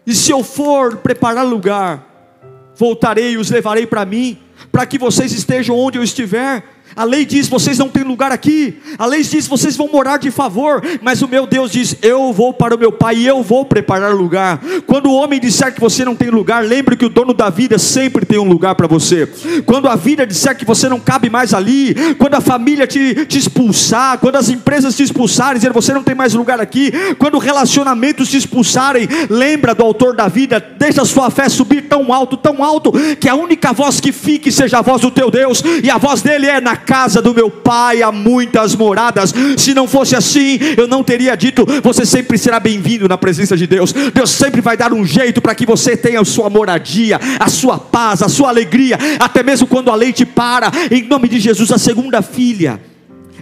E 0.06 0.14
se 0.14 0.30
eu 0.30 0.42
for 0.42 0.96
preparar 0.96 1.46
lugar, 1.46 2.32
voltarei 2.74 3.32
e 3.32 3.36
os 3.36 3.50
levarei 3.50 3.86
para 3.86 4.04
mim, 4.04 4.38
para 4.70 4.86
que 4.86 4.98
vocês 4.98 5.32
estejam 5.32 5.76
onde 5.76 5.98
eu 5.98 6.02
estiver. 6.02 6.62
A 6.96 7.04
lei 7.04 7.24
diz: 7.24 7.48
vocês 7.48 7.78
não 7.78 7.88
têm 7.88 8.02
lugar 8.02 8.32
aqui. 8.32 8.78
A 8.98 9.06
lei 9.06 9.22
diz: 9.22 9.46
vocês 9.46 9.76
vão 9.76 9.88
morar 9.88 10.18
de 10.18 10.30
favor. 10.30 10.82
Mas 11.00 11.22
o 11.22 11.28
meu 11.28 11.46
Deus 11.46 11.70
diz: 11.70 11.96
eu 12.02 12.32
vou 12.32 12.52
para 12.52 12.74
o 12.74 12.78
meu 12.78 12.92
Pai 12.92 13.16
e 13.16 13.26
eu 13.26 13.42
vou 13.42 13.64
preparar 13.64 14.14
lugar. 14.14 14.60
Quando 14.86 15.06
o 15.06 15.14
homem 15.14 15.40
disser 15.40 15.72
que 15.74 15.80
você 15.80 16.04
não 16.04 16.14
tem 16.14 16.30
lugar, 16.30 16.64
lembre 16.64 16.96
que 16.96 17.04
o 17.04 17.08
dono 17.08 17.32
da 17.32 17.50
vida 17.50 17.78
sempre 17.78 18.26
tem 18.26 18.38
um 18.38 18.48
lugar 18.48 18.74
para 18.74 18.86
você. 18.86 19.28
Quando 19.64 19.88
a 19.88 19.96
vida 19.96 20.26
disser 20.26 20.56
que 20.56 20.64
você 20.64 20.88
não 20.88 21.00
cabe 21.00 21.30
mais 21.30 21.54
ali, 21.54 21.94
quando 22.18 22.34
a 22.34 22.40
família 22.40 22.86
te, 22.86 23.26
te 23.26 23.38
expulsar, 23.38 24.18
quando 24.18 24.36
as 24.36 24.48
empresas 24.48 24.96
te 24.96 25.02
expulsarem, 25.02 25.56
dizer 25.56 25.72
você 25.72 25.92
não 25.92 26.02
tem 26.02 26.14
mais 26.14 26.34
lugar 26.34 26.60
aqui, 26.60 26.92
quando 27.18 27.38
relacionamentos 27.38 28.28
te 28.28 28.36
expulsarem, 28.36 29.08
lembra 29.28 29.74
do 29.74 29.82
autor 29.82 30.14
da 30.14 30.28
vida, 30.28 30.60
deixa 30.78 31.02
a 31.02 31.04
sua 31.04 31.30
fé 31.30 31.48
subir 31.48 31.82
tão 31.82 32.12
alto, 32.12 32.36
tão 32.36 32.62
alto, 32.62 32.92
que 33.18 33.28
a 33.28 33.34
única 33.34 33.72
voz 33.72 34.00
que 34.00 34.12
fique 34.12 34.50
seja 34.50 34.78
a 34.78 34.82
voz 34.82 35.00
do 35.02 35.10
teu 35.10 35.30
Deus, 35.30 35.62
e 35.82 35.90
a 35.90 35.98
voz 35.98 36.22
dele 36.22 36.46
é 36.46 36.60
na 36.60 36.76
casa 36.80 37.22
do 37.22 37.34
meu 37.34 37.50
pai 37.50 38.02
há 38.02 38.10
muitas 38.10 38.74
moradas. 38.74 39.32
Se 39.56 39.72
não 39.74 39.86
fosse 39.86 40.16
assim, 40.16 40.58
eu 40.76 40.88
não 40.88 41.04
teria 41.04 41.36
dito: 41.36 41.64
você 41.82 42.04
sempre 42.04 42.36
será 42.36 42.58
bem-vindo 42.58 43.08
na 43.08 43.16
presença 43.16 43.56
de 43.56 43.66
Deus. 43.66 43.92
Deus 43.92 44.30
sempre 44.30 44.60
vai 44.60 44.76
dar 44.76 44.92
um 44.92 45.04
jeito 45.04 45.40
para 45.40 45.54
que 45.54 45.66
você 45.66 45.96
tenha 45.96 46.20
a 46.20 46.24
sua 46.24 46.50
moradia, 46.50 47.20
a 47.38 47.48
sua 47.48 47.78
paz, 47.78 48.22
a 48.22 48.28
sua 48.28 48.48
alegria, 48.48 48.98
até 49.18 49.42
mesmo 49.42 49.66
quando 49.66 49.90
a 49.90 49.94
lei 49.94 50.12
te 50.12 50.26
para. 50.26 50.70
Em 50.90 51.02
nome 51.02 51.28
de 51.28 51.38
Jesus, 51.38 51.70
a 51.70 51.78
segunda 51.78 52.22
filha, 52.22 52.80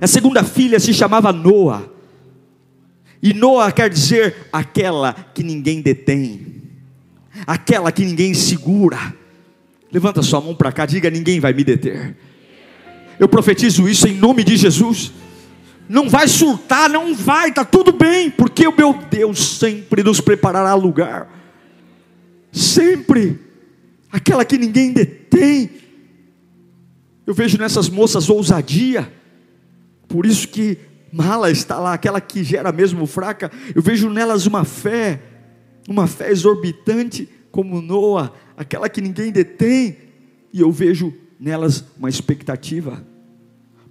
a 0.00 0.06
segunda 0.06 0.42
filha 0.42 0.78
se 0.78 0.92
chamava 0.92 1.32
Noa. 1.32 1.90
E 3.22 3.32
Noa 3.34 3.72
quer 3.72 3.90
dizer 3.90 4.48
aquela 4.52 5.14
que 5.34 5.42
ninguém 5.42 5.80
detém, 5.80 6.46
aquela 7.46 7.90
que 7.90 8.04
ninguém 8.04 8.34
segura. 8.34 9.14
Levanta 9.90 10.22
sua 10.22 10.40
mão 10.40 10.54
para 10.54 10.70
cá, 10.70 10.86
diga: 10.86 11.10
ninguém 11.10 11.40
vai 11.40 11.52
me 11.52 11.64
deter. 11.64 12.16
Eu 13.18 13.28
profetizo 13.28 13.88
isso 13.88 14.06
em 14.06 14.14
nome 14.14 14.44
de 14.44 14.56
Jesus. 14.56 15.12
Não 15.88 16.08
vai 16.08 16.28
surtar, 16.28 16.88
não 16.88 17.14
vai, 17.14 17.48
está 17.48 17.64
tudo 17.64 17.92
bem, 17.92 18.30
porque 18.30 18.66
o 18.68 18.76
meu 18.76 18.92
Deus 19.10 19.58
sempre 19.58 20.02
nos 20.02 20.20
preparará 20.20 20.74
lugar. 20.74 21.28
Sempre. 22.52 23.40
Aquela 24.12 24.44
que 24.44 24.58
ninguém 24.58 24.92
detém. 24.92 25.70
Eu 27.26 27.34
vejo 27.34 27.58
nessas 27.58 27.88
moças 27.88 28.28
ousadia. 28.28 29.12
Por 30.06 30.24
isso 30.24 30.48
que 30.48 30.78
Mala 31.12 31.50
está 31.50 31.78
lá, 31.78 31.94
aquela 31.94 32.20
que 32.20 32.44
gera 32.44 32.70
mesmo 32.72 33.06
fraca. 33.06 33.50
Eu 33.74 33.82
vejo 33.82 34.10
nelas 34.10 34.46
uma 34.46 34.64
fé, 34.64 35.20
uma 35.88 36.06
fé 36.06 36.30
exorbitante, 36.30 37.28
como 37.50 37.80
Noa, 37.80 38.32
aquela 38.56 38.88
que 38.88 39.00
ninguém 39.00 39.32
detém. 39.32 39.96
E 40.52 40.60
eu 40.60 40.70
vejo 40.70 41.14
nelas 41.38 41.84
uma 41.98 42.08
expectativa, 42.08 43.06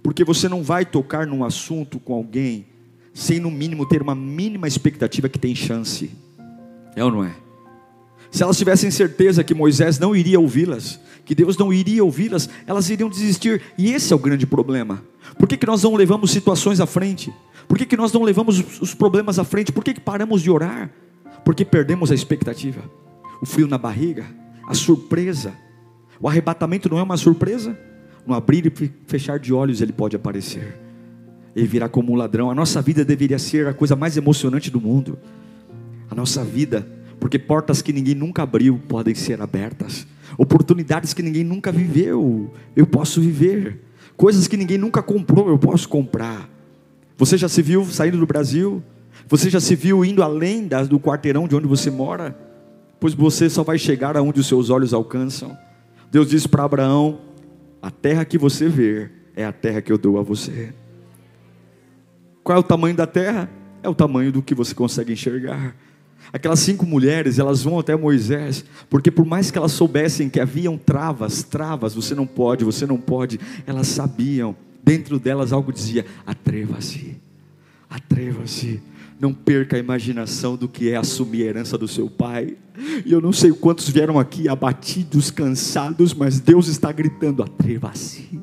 porque 0.02 0.24
você 0.24 0.48
não 0.48 0.62
vai 0.62 0.84
tocar 0.84 1.26
num 1.26 1.44
assunto 1.44 1.98
com 1.98 2.14
alguém 2.14 2.66
sem 3.12 3.40
no 3.40 3.50
mínimo 3.50 3.86
ter 3.86 4.00
uma 4.00 4.14
mínima 4.14 4.68
expectativa 4.68 5.28
que 5.28 5.38
tem 5.38 5.54
chance. 5.54 6.10
É 6.94 7.04
ou 7.04 7.10
não 7.10 7.24
é? 7.24 7.34
Se 8.30 8.42
elas 8.42 8.56
tivessem 8.56 8.90
certeza 8.90 9.42
que 9.42 9.54
Moisés 9.54 9.98
não 9.98 10.14
iria 10.14 10.38
ouvi-las, 10.38 11.00
que 11.24 11.34
Deus 11.34 11.56
não 11.56 11.72
iria 11.72 12.04
ouvi-las, 12.04 12.48
elas 12.66 12.90
iriam 12.90 13.08
desistir. 13.08 13.62
E 13.76 13.90
esse 13.92 14.12
é 14.12 14.16
o 14.16 14.18
grande 14.18 14.46
problema. 14.46 15.02
Por 15.38 15.48
que, 15.48 15.56
que 15.56 15.66
nós 15.66 15.82
não 15.82 15.94
levamos 15.96 16.30
situações 16.30 16.80
à 16.80 16.86
frente? 16.86 17.32
Por 17.66 17.76
que, 17.76 17.86
que 17.86 17.96
nós 17.96 18.12
não 18.12 18.22
levamos 18.22 18.80
os 18.80 18.94
problemas 18.94 19.38
à 19.38 19.44
frente? 19.44 19.72
Por 19.72 19.82
que, 19.82 19.94
que 19.94 20.00
paramos 20.00 20.42
de 20.42 20.50
orar? 20.50 20.90
Porque 21.44 21.64
perdemos 21.64 22.12
a 22.12 22.14
expectativa, 22.14 22.82
o 23.42 23.46
frio 23.46 23.66
na 23.66 23.78
barriga, 23.78 24.26
a 24.68 24.74
surpresa 24.74 25.54
o 26.20 26.28
arrebatamento 26.28 26.88
não 26.88 26.98
é 26.98 27.02
uma 27.02 27.16
surpresa? 27.16 27.78
No 28.28 28.34
abrir 28.34 28.66
e 28.66 28.90
fechar 29.06 29.38
de 29.38 29.54
olhos 29.54 29.80
ele 29.80 29.90
pode 29.90 30.14
aparecer. 30.14 30.76
Ele 31.56 31.66
virá 31.66 31.88
como 31.88 32.12
um 32.12 32.14
ladrão. 32.14 32.50
A 32.50 32.54
nossa 32.54 32.82
vida 32.82 33.02
deveria 33.02 33.38
ser 33.38 33.66
a 33.66 33.72
coisa 33.72 33.96
mais 33.96 34.18
emocionante 34.18 34.70
do 34.70 34.78
mundo. 34.78 35.18
A 36.10 36.14
nossa 36.14 36.44
vida, 36.44 36.86
porque 37.18 37.38
portas 37.38 37.80
que 37.80 37.90
ninguém 37.90 38.14
nunca 38.14 38.42
abriu 38.42 38.78
podem 38.86 39.14
ser 39.14 39.40
abertas. 39.40 40.06
Oportunidades 40.36 41.14
que 41.14 41.22
ninguém 41.22 41.42
nunca 41.42 41.72
viveu, 41.72 42.52
eu 42.76 42.86
posso 42.86 43.18
viver. 43.18 43.82
Coisas 44.14 44.46
que 44.46 44.58
ninguém 44.58 44.76
nunca 44.76 45.02
comprou, 45.02 45.48
eu 45.48 45.58
posso 45.58 45.88
comprar. 45.88 46.50
Você 47.16 47.38
já 47.38 47.48
se 47.48 47.62
viu 47.62 47.86
saindo 47.86 48.18
do 48.18 48.26
Brasil? 48.26 48.82
Você 49.26 49.48
já 49.48 49.58
se 49.58 49.74
viu 49.74 50.04
indo 50.04 50.22
além 50.22 50.68
do 50.86 51.00
quarteirão 51.00 51.48
de 51.48 51.56
onde 51.56 51.66
você 51.66 51.90
mora? 51.90 52.38
Pois 53.00 53.14
você 53.14 53.48
só 53.48 53.62
vai 53.62 53.78
chegar 53.78 54.18
aonde 54.18 54.38
os 54.38 54.46
seus 54.46 54.68
olhos 54.68 54.92
alcançam. 54.92 55.56
Deus 56.10 56.28
disse 56.28 56.46
para 56.46 56.64
Abraão: 56.64 57.27
A 57.80 57.90
terra 57.90 58.24
que 58.24 58.36
você 58.36 58.68
vê 58.68 59.10
é 59.34 59.44
a 59.44 59.52
terra 59.52 59.80
que 59.80 59.92
eu 59.92 59.98
dou 59.98 60.18
a 60.18 60.22
você. 60.22 60.74
Qual 62.42 62.56
é 62.56 62.60
o 62.60 62.64
tamanho 62.64 62.96
da 62.96 63.06
terra? 63.06 63.50
É 63.82 63.88
o 63.88 63.94
tamanho 63.94 64.32
do 64.32 64.42
que 64.42 64.54
você 64.54 64.74
consegue 64.74 65.12
enxergar. 65.12 65.76
Aquelas 66.32 66.58
cinco 66.60 66.84
mulheres, 66.84 67.38
elas 67.38 67.62
vão 67.62 67.78
até 67.78 67.96
Moisés, 67.96 68.64
porque 68.90 69.10
por 69.10 69.24
mais 69.24 69.50
que 69.50 69.58
elas 69.58 69.72
soubessem 69.72 70.28
que 70.28 70.40
haviam 70.40 70.76
travas, 70.76 71.42
travas, 71.42 71.94
você 71.94 72.14
não 72.14 72.26
pode, 72.26 72.64
você 72.64 72.84
não 72.84 72.98
pode, 72.98 73.38
elas 73.66 73.86
sabiam, 73.86 74.54
dentro 74.84 75.18
delas 75.18 75.52
algo 75.52 75.72
dizia: 75.72 76.04
atreva-se, 76.26 77.16
atreva-se 77.88 78.82
não 79.20 79.34
perca 79.34 79.76
a 79.76 79.78
imaginação 79.78 80.56
do 80.56 80.68
que 80.68 80.90
é 80.90 80.96
assumir 80.96 81.42
a 81.42 81.46
herança 81.46 81.76
do 81.76 81.88
seu 81.88 82.08
pai. 82.08 82.56
E 83.04 83.12
eu 83.12 83.20
não 83.20 83.32
sei 83.32 83.52
quantos 83.52 83.88
vieram 83.88 84.18
aqui 84.18 84.48
abatidos, 84.48 85.30
cansados, 85.30 86.14
mas 86.14 86.40
Deus 86.40 86.68
está 86.68 86.92
gritando: 86.92 87.42
atreva-se. 87.42 88.40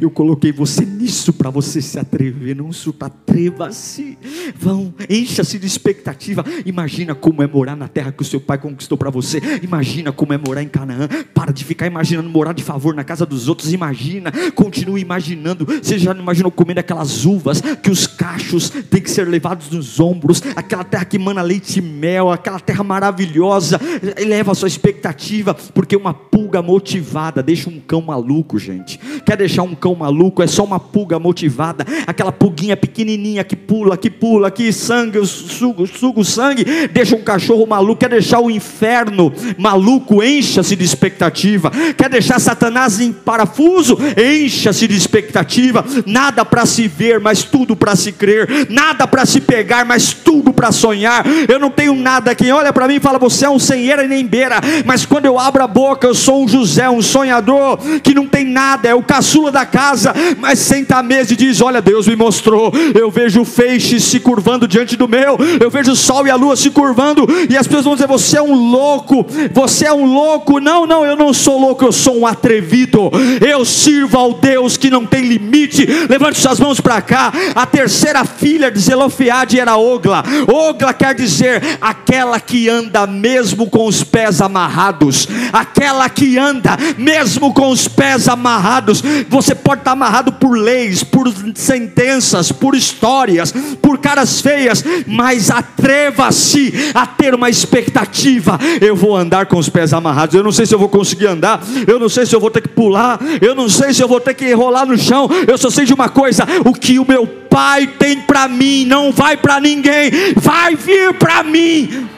Eu 0.00 0.10
coloquei 0.10 0.52
você 0.52 0.84
nisso 0.84 1.32
para 1.32 1.50
você 1.50 1.80
se 1.80 1.98
atrever, 1.98 2.56
não 2.56 2.72
surta, 2.72 3.06
atreva-se. 3.06 4.18
Vão, 4.56 4.94
encha-se 5.08 5.58
de 5.58 5.66
expectativa. 5.66 6.44
Imagina 6.64 7.14
como 7.14 7.42
é 7.42 7.46
morar 7.46 7.76
na 7.76 7.88
terra 7.88 8.12
que 8.12 8.22
o 8.22 8.24
seu 8.24 8.40
pai 8.40 8.58
conquistou 8.58 8.96
para 8.96 9.10
você. 9.10 9.40
Imagina 9.62 10.12
como 10.12 10.32
é 10.32 10.38
morar 10.38 10.62
em 10.62 10.68
Canaã. 10.68 11.08
Para 11.34 11.52
de 11.52 11.64
ficar 11.64 11.86
imaginando 11.86 12.28
morar 12.28 12.52
de 12.52 12.62
favor 12.62 12.94
na 12.94 13.04
casa 13.04 13.26
dos 13.26 13.48
outros. 13.48 13.72
Imagina, 13.72 14.32
continue 14.54 15.00
imaginando. 15.00 15.66
Você 15.66 15.98
já 15.98 16.12
imaginou 16.12 16.50
comendo 16.50 16.80
aquelas 16.80 17.24
uvas 17.24 17.60
que 17.60 17.90
os 17.90 18.06
cachos 18.06 18.70
têm 18.70 19.00
que 19.00 19.10
ser 19.10 19.26
levados 19.28 19.70
nos 19.70 20.00
ombros? 20.00 20.42
Aquela 20.54 20.84
terra 20.84 21.04
que 21.04 21.16
emana 21.16 21.42
leite 21.42 21.78
e 21.78 21.82
mel, 21.82 22.30
aquela 22.30 22.60
terra 22.60 22.82
maravilhosa. 22.82 23.80
Eleva 24.16 24.52
a 24.52 24.54
sua 24.54 24.68
expectativa, 24.68 25.54
porque 25.54 25.96
uma 25.96 26.14
pulga 26.14 26.62
motivada 26.62 27.42
deixa 27.42 27.68
um 27.68 27.80
cão 27.80 28.00
maluco, 28.00 28.58
gente. 28.58 28.98
Quer 29.24 29.36
deixar 29.36 29.62
um 29.66 29.74
cão 29.74 29.94
maluco, 29.94 30.42
é 30.42 30.46
só 30.46 30.64
uma 30.64 30.78
pulga 30.78 31.18
motivada, 31.18 31.84
aquela 32.06 32.32
pulguinha 32.32 32.76
pequenininha 32.76 33.44
que 33.44 33.56
pula, 33.56 33.96
que 33.96 34.10
pula, 34.10 34.50
que 34.50 34.72
sangue, 34.72 35.24
suga, 35.26 35.86
suga 35.86 36.20
o 36.20 36.24
sangue, 36.24 36.64
deixa 36.92 37.16
um 37.16 37.22
cachorro 37.22 37.66
maluco, 37.66 38.00
quer 38.00 38.10
deixar 38.10 38.40
o 38.40 38.50
inferno 38.50 39.32
maluco, 39.58 40.22
encha-se 40.22 40.76
de 40.76 40.84
expectativa, 40.84 41.70
quer 41.96 42.08
deixar 42.08 42.38
Satanás 42.38 43.00
em 43.00 43.12
parafuso, 43.12 43.98
encha-se 44.16 44.86
de 44.86 44.96
expectativa, 44.96 45.84
nada 46.04 46.44
para 46.44 46.66
se 46.66 46.88
ver, 46.88 47.20
mas 47.20 47.42
tudo 47.42 47.74
para 47.76 47.96
se 47.96 48.12
crer, 48.12 48.68
nada 48.70 49.06
para 49.06 49.26
se 49.26 49.40
pegar, 49.40 49.84
mas 49.84 50.12
tudo 50.12 50.52
para 50.52 50.72
sonhar. 50.72 51.24
Eu 51.48 51.58
não 51.58 51.70
tenho 51.70 51.94
nada, 51.94 52.34
quem 52.34 52.52
olha 52.52 52.72
para 52.72 52.88
mim 52.88 53.00
fala, 53.00 53.18
você 53.18 53.46
é 53.46 53.50
um 53.50 53.58
sem 53.58 53.86
e 53.86 54.08
nem 54.08 54.26
beira, 54.26 54.60
mas 54.84 55.06
quando 55.06 55.26
eu 55.26 55.38
abro 55.38 55.62
a 55.62 55.66
boca, 55.66 56.06
eu 56.06 56.14
sou 56.14 56.44
um 56.44 56.48
José, 56.48 56.88
um 56.90 57.02
sonhador, 57.02 57.78
que 58.02 58.14
não 58.14 58.26
tem 58.26 58.44
nada, 58.44 58.88
é 58.88 58.94
o 58.94 59.02
caçula 59.02 59.50
da 59.56 59.64
casa, 59.64 60.12
mas 60.38 60.58
senta 60.58 60.96
à 60.96 61.02
mesa 61.02 61.32
e 61.32 61.36
diz: 61.36 61.62
Olha, 61.62 61.80
Deus 61.80 62.06
me 62.06 62.14
mostrou. 62.14 62.70
Eu 62.94 63.10
vejo 63.10 63.40
o 63.40 63.44
feixe 63.44 63.98
se 63.98 64.20
curvando 64.20 64.68
diante 64.68 64.96
do 64.96 65.08
meu, 65.08 65.38
eu 65.58 65.70
vejo 65.70 65.92
o 65.92 65.96
sol 65.96 66.26
e 66.26 66.30
a 66.30 66.36
lua 66.36 66.54
se 66.56 66.68
curvando, 66.68 67.26
e 67.48 67.56
as 67.56 67.66
pessoas 67.66 67.84
vão 67.84 67.94
dizer: 67.94 68.06
Você 68.06 68.36
é 68.36 68.42
um 68.42 68.54
louco, 68.54 69.26
você 69.52 69.86
é 69.86 69.92
um 69.92 70.04
louco. 70.04 70.60
Não, 70.60 70.86
não, 70.86 71.04
eu 71.06 71.16
não 71.16 71.32
sou 71.32 71.58
louco, 71.58 71.86
eu 71.86 71.92
sou 71.92 72.18
um 72.18 72.26
atrevido. 72.26 73.10
Eu 73.40 73.64
sirvo 73.64 74.18
ao 74.18 74.34
Deus 74.34 74.76
que 74.76 74.90
não 74.90 75.06
tem 75.06 75.22
limite. 75.22 75.86
Levante 76.08 76.38
suas 76.38 76.60
mãos 76.60 76.78
para 76.80 77.00
cá. 77.00 77.32
A 77.54 77.64
terceira 77.64 78.24
filha 78.24 78.70
de 78.70 78.78
Zelofeade 78.78 79.58
era 79.58 79.76
Ogla. 79.76 80.22
Ogla 80.46 80.92
quer 80.92 81.14
dizer 81.14 81.62
aquela 81.80 82.38
que 82.38 82.68
anda 82.68 83.06
mesmo 83.06 83.70
com 83.70 83.86
os 83.86 84.04
pés 84.04 84.40
amarrados, 84.40 85.26
aquela 85.52 86.08
que 86.10 86.36
anda 86.38 86.76
mesmo 86.98 87.54
com 87.54 87.70
os 87.70 87.88
pés 87.88 88.28
amarrados. 88.28 89.02
Você 89.28 89.45
pode 89.54 89.80
estar 89.80 89.92
amarrado 89.92 90.32
por 90.32 90.56
leis, 90.56 91.02
por 91.02 91.32
sentenças, 91.54 92.50
por 92.52 92.74
histórias, 92.74 93.52
por 93.80 93.98
caras 93.98 94.40
feias, 94.40 94.84
mas 95.06 95.50
atreva-se 95.50 96.72
a 96.94 97.06
ter 97.06 97.34
uma 97.34 97.50
expectativa. 97.50 98.58
Eu 98.80 98.96
vou 98.96 99.16
andar 99.16 99.46
com 99.46 99.58
os 99.58 99.68
pés 99.68 99.92
amarrados. 99.92 100.34
Eu 100.34 100.42
não 100.42 100.52
sei 100.52 100.66
se 100.66 100.74
eu 100.74 100.78
vou 100.78 100.88
conseguir 100.88 101.26
andar, 101.26 101.62
eu 101.86 101.98
não 101.98 102.08
sei 102.08 102.26
se 102.26 102.34
eu 102.34 102.40
vou 102.40 102.50
ter 102.50 102.62
que 102.62 102.68
pular, 102.68 103.18
eu 103.40 103.54
não 103.54 103.68
sei 103.68 103.92
se 103.92 104.02
eu 104.02 104.08
vou 104.08 104.20
ter 104.20 104.34
que 104.34 104.52
rolar 104.52 104.86
no 104.86 104.98
chão. 104.98 105.28
Eu 105.46 105.56
só 105.58 105.70
sei 105.70 105.84
de 105.84 105.94
uma 105.94 106.08
coisa: 106.08 106.46
o 106.64 106.72
que 106.72 106.98
o 106.98 107.06
meu 107.06 107.26
pai 107.26 107.86
tem 107.86 108.20
para 108.20 108.48
mim 108.48 108.84
não 108.84 109.12
vai 109.12 109.36
para 109.36 109.60
ninguém, 109.60 110.10
vai 110.36 110.74
vir 110.74 111.14
para 111.14 111.42
mim 111.42 112.08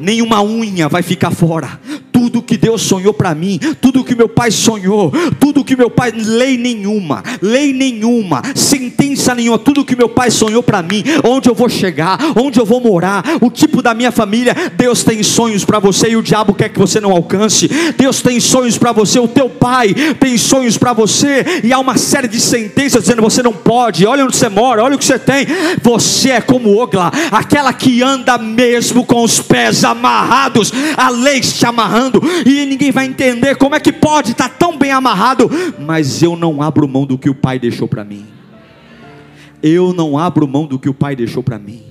nenhuma 0.00 0.42
unha 0.42 0.88
vai 0.88 1.02
ficar 1.02 1.30
fora. 1.30 1.78
Tudo 2.18 2.42
que 2.42 2.56
Deus 2.56 2.82
sonhou 2.82 3.14
para 3.14 3.32
mim, 3.32 3.60
tudo 3.80 4.02
que 4.02 4.12
meu 4.12 4.28
pai 4.28 4.50
sonhou, 4.50 5.12
tudo 5.38 5.64
que 5.64 5.76
meu 5.76 5.88
pai, 5.88 6.10
lei 6.10 6.58
nenhuma, 6.58 7.22
lei 7.40 7.72
nenhuma, 7.72 8.42
sentença 8.56 9.36
nenhuma, 9.36 9.56
tudo 9.56 9.84
que 9.84 9.94
meu 9.94 10.08
pai 10.08 10.28
sonhou 10.28 10.60
para 10.60 10.82
mim, 10.82 11.04
onde 11.22 11.48
eu 11.48 11.54
vou 11.54 11.68
chegar, 11.68 12.18
onde 12.34 12.58
eu 12.58 12.66
vou 12.66 12.80
morar, 12.80 13.22
o 13.40 13.48
tipo 13.48 13.80
da 13.80 13.94
minha 13.94 14.10
família, 14.10 14.52
Deus 14.76 15.04
tem 15.04 15.22
sonhos 15.22 15.64
para 15.64 15.78
você 15.78 16.08
e 16.08 16.16
o 16.16 16.22
diabo 16.22 16.54
quer 16.54 16.70
que 16.70 16.78
você 16.78 17.00
não 17.00 17.12
alcance. 17.12 17.68
Deus 17.96 18.20
tem 18.20 18.40
sonhos 18.40 18.76
para 18.76 18.90
você, 18.90 19.20
o 19.20 19.28
teu 19.28 19.48
pai 19.48 19.94
tem 20.18 20.36
sonhos 20.36 20.76
para 20.76 20.92
você 20.92 21.60
e 21.62 21.72
há 21.72 21.78
uma 21.78 21.96
série 21.96 22.26
de 22.26 22.40
sentenças 22.40 23.02
dizendo 23.02 23.22
você 23.22 23.44
não 23.44 23.52
pode. 23.52 24.04
Olha 24.06 24.24
onde 24.24 24.36
você 24.36 24.48
mora, 24.48 24.82
olha 24.82 24.96
o 24.96 24.98
que 24.98 25.04
você 25.04 25.20
tem. 25.20 25.46
Você 25.82 26.30
é 26.30 26.40
como 26.40 26.76
Ogla, 26.76 27.12
aquela 27.30 27.72
que 27.72 28.02
anda 28.02 28.36
mesmo 28.38 29.06
com 29.06 29.22
os 29.22 29.38
pés 29.38 29.84
amarrados, 29.84 30.72
a 30.96 31.10
lei 31.10 31.40
te 31.40 31.66
amarrando, 31.66 32.07
e 32.46 32.66
ninguém 32.66 32.90
vai 32.90 33.06
entender 33.06 33.56
como 33.56 33.74
é 33.74 33.80
que 33.80 33.92
pode 33.92 34.32
estar 34.32 34.48
tão 34.48 34.76
bem 34.76 34.90
amarrado, 34.90 35.50
mas 35.78 36.22
eu 36.22 36.36
não 36.36 36.62
abro 36.62 36.86
mão 36.88 37.06
do 37.06 37.18
que 37.18 37.28
o 37.28 37.34
Pai 37.34 37.58
deixou 37.58 37.88
para 37.88 38.04
mim. 38.04 38.26
Eu 39.62 39.92
não 39.92 40.18
abro 40.18 40.46
mão 40.46 40.66
do 40.66 40.78
que 40.78 40.88
o 40.88 40.94
Pai 40.94 41.16
deixou 41.16 41.42
para 41.42 41.58
mim. 41.58 41.82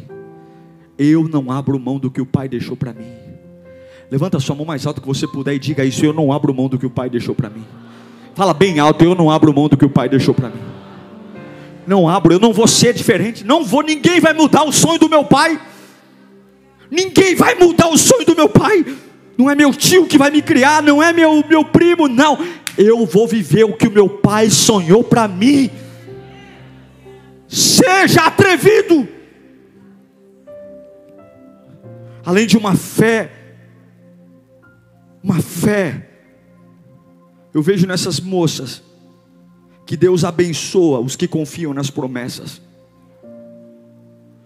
Eu 0.98 1.28
não 1.28 1.52
abro 1.52 1.80
mão 1.80 2.00
do 2.00 2.10
que 2.10 2.22
o 2.22 2.26
Pai 2.26 2.48
deixou 2.48 2.76
para 2.76 2.94
mim. 2.94 3.12
Levanta 4.10 4.38
a 4.38 4.40
sua 4.40 4.56
mão 4.56 4.66
mais 4.66 4.86
alto 4.86 5.02
que 5.02 5.08
você 5.08 5.28
puder 5.28 5.54
e 5.54 5.60
diga 5.60 5.84
isso. 5.84 6.06
Eu 6.06 6.14
não 6.14 6.32
abro 6.32 6.54
mão 6.54 6.70
do 6.70 6.80
que 6.80 6.86
o 6.86 6.90
Pai 6.90 7.10
deixou 7.10 7.36
para 7.36 7.50
mim. 7.50 7.66
Fala 8.34 8.54
bem 8.54 8.80
alto. 8.80 9.04
Eu 9.04 9.14
não 9.14 9.30
abro 9.30 9.54
mão 9.54 9.68
do 9.68 9.76
que 9.76 9.86
o 9.86 9.90
Pai 9.90 10.08
deixou 10.08 10.34
para 10.34 10.50
mim. 10.50 10.62
Não 11.86 12.08
abro. 12.08 12.34
Eu 12.34 12.40
não 12.40 12.54
vou 12.54 12.68
ser 12.68 12.94
diferente. 12.94 13.44
Não 13.44 13.66
vou. 13.66 13.84
Ninguém 13.84 14.22
vai 14.22 14.34
mudar 14.34 14.64
o 14.64 14.72
sonho 14.72 14.98
do 14.98 15.10
meu 15.10 15.26
Pai. 15.26 15.60
Ninguém 16.90 17.36
vai 17.36 17.56
mudar 17.56 17.88
o 17.90 17.98
sonho 17.98 18.26
do 18.26 18.36
meu 18.36 18.50
pai. 18.50 18.86
Não 19.38 19.50
é 19.50 19.56
meu 19.56 19.72
tio 19.74 20.08
que 20.08 20.18
vai 20.18 20.32
me 20.32 20.42
criar, 20.42 20.82
não 20.82 21.02
é 21.02 21.14
meu, 21.14 21.44
meu 21.48 21.64
primo, 21.64 22.08
não. 22.08 22.38
Eu 22.78 23.06
vou 23.06 23.28
viver 23.28 23.64
o 23.64 23.74
que 23.74 23.88
o 23.88 23.92
meu 23.92 24.10
pai 24.10 24.50
sonhou 24.50 25.04
para 25.04 25.28
mim. 25.28 25.70
Seja 27.48 28.26
atrevido. 28.26 29.08
Além 32.26 32.48
de 32.48 32.58
uma 32.58 32.76
fé, 32.76 33.32
uma 35.24 35.40
fé, 35.42 36.10
eu 37.54 37.62
vejo 37.62 37.88
nessas 37.88 38.20
moças 38.20 38.84
que 39.86 39.96
Deus 39.96 40.26
abençoa 40.26 41.00
os 41.00 41.16
que 41.16 41.28
confiam 41.28 41.74
nas 41.74 41.90
promessas. 41.90 42.62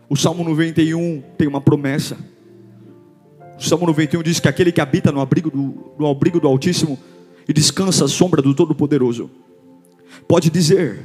O 0.07 0.15
Salmo 0.15 0.43
91 0.43 1.23
tem 1.37 1.47
uma 1.47 1.61
promessa. 1.61 2.17
Salmo 3.67 3.85
91 3.85 4.23
diz 4.23 4.39
que 4.39 4.47
aquele 4.47 4.71
que 4.71 4.81
habita 4.81 5.11
no 5.11 5.21
abrigo 5.21 5.49
do, 5.49 5.93
no 5.97 6.09
abrigo 6.09 6.39
do 6.39 6.47
Altíssimo 6.47 6.97
e 7.47 7.53
descansa 7.53 8.05
à 8.05 8.07
sombra 8.07 8.41
do 8.41 8.53
Todo-Poderoso, 8.53 9.29
pode 10.27 10.49
dizer 10.49 10.99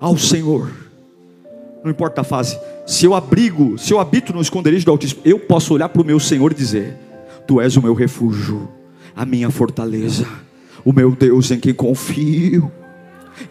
ao 0.00 0.16
Senhor, 0.16 0.70
não 1.84 1.90
importa 1.90 2.22
a 2.22 2.24
fase, 2.24 2.58
se 2.86 3.04
eu 3.04 3.14
abrigo, 3.14 3.76
se 3.78 3.92
eu 3.92 4.00
habito 4.00 4.32
no 4.32 4.40
esconderijo 4.40 4.84
do 4.84 4.90
Altíssimo, 4.90 5.20
eu 5.24 5.38
posso 5.38 5.74
olhar 5.74 5.88
para 5.88 6.00
o 6.00 6.04
meu 6.04 6.18
Senhor 6.18 6.52
e 6.52 6.54
dizer: 6.54 6.96
Tu 7.46 7.60
és 7.60 7.76
o 7.76 7.82
meu 7.82 7.94
refúgio, 7.94 8.68
a 9.14 9.26
minha 9.26 9.50
fortaleza, 9.50 10.26
o 10.84 10.92
meu 10.92 11.10
Deus 11.10 11.50
em 11.50 11.60
quem 11.60 11.74
confio. 11.74 12.72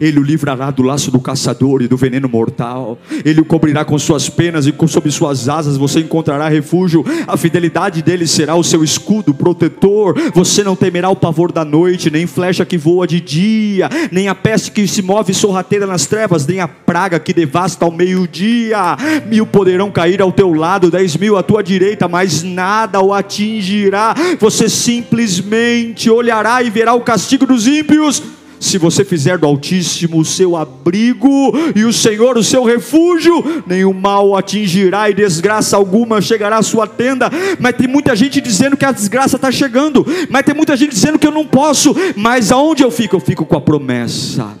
Ele 0.00 0.18
o 0.18 0.22
livrará 0.22 0.70
do 0.70 0.82
laço 0.82 1.10
do 1.10 1.20
caçador 1.20 1.82
e 1.82 1.88
do 1.88 1.96
veneno 1.96 2.28
mortal. 2.28 2.98
Ele 3.24 3.40
o 3.40 3.44
cobrirá 3.44 3.84
com 3.84 3.98
suas 3.98 4.28
penas 4.28 4.66
e 4.66 4.74
sob 4.88 5.10
suas 5.10 5.48
asas 5.48 5.76
você 5.76 6.00
encontrará 6.00 6.48
refúgio. 6.48 7.04
A 7.26 7.36
fidelidade 7.36 8.02
dele 8.02 8.26
será 8.26 8.54
o 8.54 8.64
seu 8.64 8.82
escudo 8.82 9.34
protetor. 9.34 10.14
Você 10.34 10.64
não 10.64 10.74
temerá 10.74 11.08
o 11.10 11.16
pavor 11.16 11.52
da 11.52 11.64
noite, 11.64 12.10
nem 12.10 12.26
flecha 12.26 12.64
que 12.64 12.78
voa 12.78 13.06
de 13.06 13.20
dia, 13.20 13.88
nem 14.10 14.28
a 14.28 14.34
peste 14.34 14.70
que 14.70 14.86
se 14.86 15.02
move 15.02 15.34
sorrateira 15.34 15.86
nas 15.86 16.06
trevas, 16.06 16.46
nem 16.46 16.60
a 16.60 16.68
praga 16.68 17.18
que 17.20 17.32
devasta 17.32 17.84
ao 17.84 17.92
meio-dia. 17.92 18.96
Mil 19.26 19.46
poderão 19.46 19.90
cair 19.90 20.22
ao 20.22 20.32
teu 20.32 20.52
lado, 20.52 20.90
dez 20.90 21.16
mil 21.16 21.36
à 21.36 21.42
tua 21.42 21.62
direita, 21.62 22.08
mas 22.08 22.42
nada 22.42 23.00
o 23.00 23.12
atingirá. 23.12 24.14
Você 24.38 24.68
simplesmente 24.68 26.10
olhará 26.10 26.62
e 26.62 26.70
verá 26.70 26.94
o 26.94 27.00
castigo 27.00 27.46
dos 27.46 27.66
ímpios 27.66 28.22
se 28.60 28.78
você 28.78 29.04
fizer 29.04 29.38
do 29.38 29.46
Altíssimo 29.46 30.20
o 30.20 30.24
seu 30.24 30.56
abrigo 30.56 31.28
e 31.74 31.84
o 31.84 31.92
Senhor 31.92 32.36
o 32.36 32.44
seu 32.44 32.64
refúgio, 32.64 33.62
nenhum 33.66 33.92
mal 33.92 34.36
atingirá 34.36 35.10
e 35.10 35.14
desgraça 35.14 35.76
alguma 35.76 36.20
chegará 36.20 36.58
à 36.58 36.62
sua 36.62 36.86
tenda. 36.86 37.30
Mas 37.58 37.76
tem 37.76 37.88
muita 37.88 38.14
gente 38.14 38.40
dizendo 38.40 38.76
que 38.76 38.84
a 38.84 38.92
desgraça 38.92 39.36
está 39.36 39.50
chegando, 39.50 40.06
mas 40.28 40.44
tem 40.44 40.54
muita 40.54 40.76
gente 40.76 40.92
dizendo 40.92 41.18
que 41.18 41.26
eu 41.26 41.32
não 41.32 41.46
posso. 41.46 41.94
Mas 42.16 42.52
aonde 42.52 42.82
eu 42.82 42.90
fico? 42.90 43.16
Eu 43.16 43.20
fico 43.20 43.44
com 43.44 43.56
a 43.56 43.60
promessa 43.60 44.58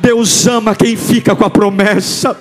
Deus 0.00 0.46
ama 0.46 0.74
quem 0.74 0.96
fica 0.96 1.34
com 1.36 1.44
a 1.44 1.50
promessa. 1.50 2.36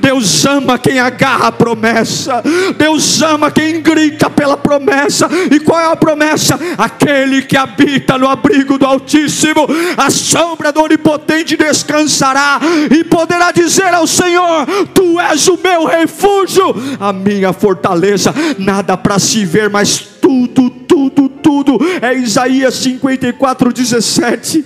Deus 0.00 0.44
ama 0.44 0.78
quem 0.78 0.98
agarra 0.98 1.48
a 1.48 1.52
promessa. 1.52 2.42
Deus 2.76 3.22
ama 3.22 3.50
quem 3.50 3.80
grita 3.80 4.28
pela 4.28 4.56
promessa. 4.56 5.28
E 5.50 5.60
qual 5.60 5.80
é 5.80 5.92
a 5.92 5.96
promessa? 5.96 6.58
Aquele 6.76 7.42
que 7.42 7.56
habita 7.56 8.18
no 8.18 8.28
abrigo 8.28 8.78
do 8.78 8.86
Altíssimo, 8.86 9.66
a 9.96 10.10
sombra 10.10 10.72
do 10.72 10.82
Onipotente 10.82 11.56
descansará 11.56 12.60
e 12.90 13.04
poderá 13.04 13.52
dizer 13.52 13.94
ao 13.94 14.06
Senhor: 14.06 14.66
Tu 14.94 15.20
és 15.20 15.46
o 15.48 15.58
meu 15.62 15.84
refúgio, 15.84 16.74
a 16.98 17.12
minha 17.12 17.52
fortaleza. 17.52 18.34
Nada 18.58 18.96
para 18.96 19.18
se 19.18 19.44
ver, 19.44 19.70
mas 19.70 20.11
tudo, 20.32 20.70
tudo, 20.70 21.28
tudo. 21.28 21.78
É 22.00 22.14
Isaías 22.14 22.74
54, 22.74 23.72
17. 23.72 24.64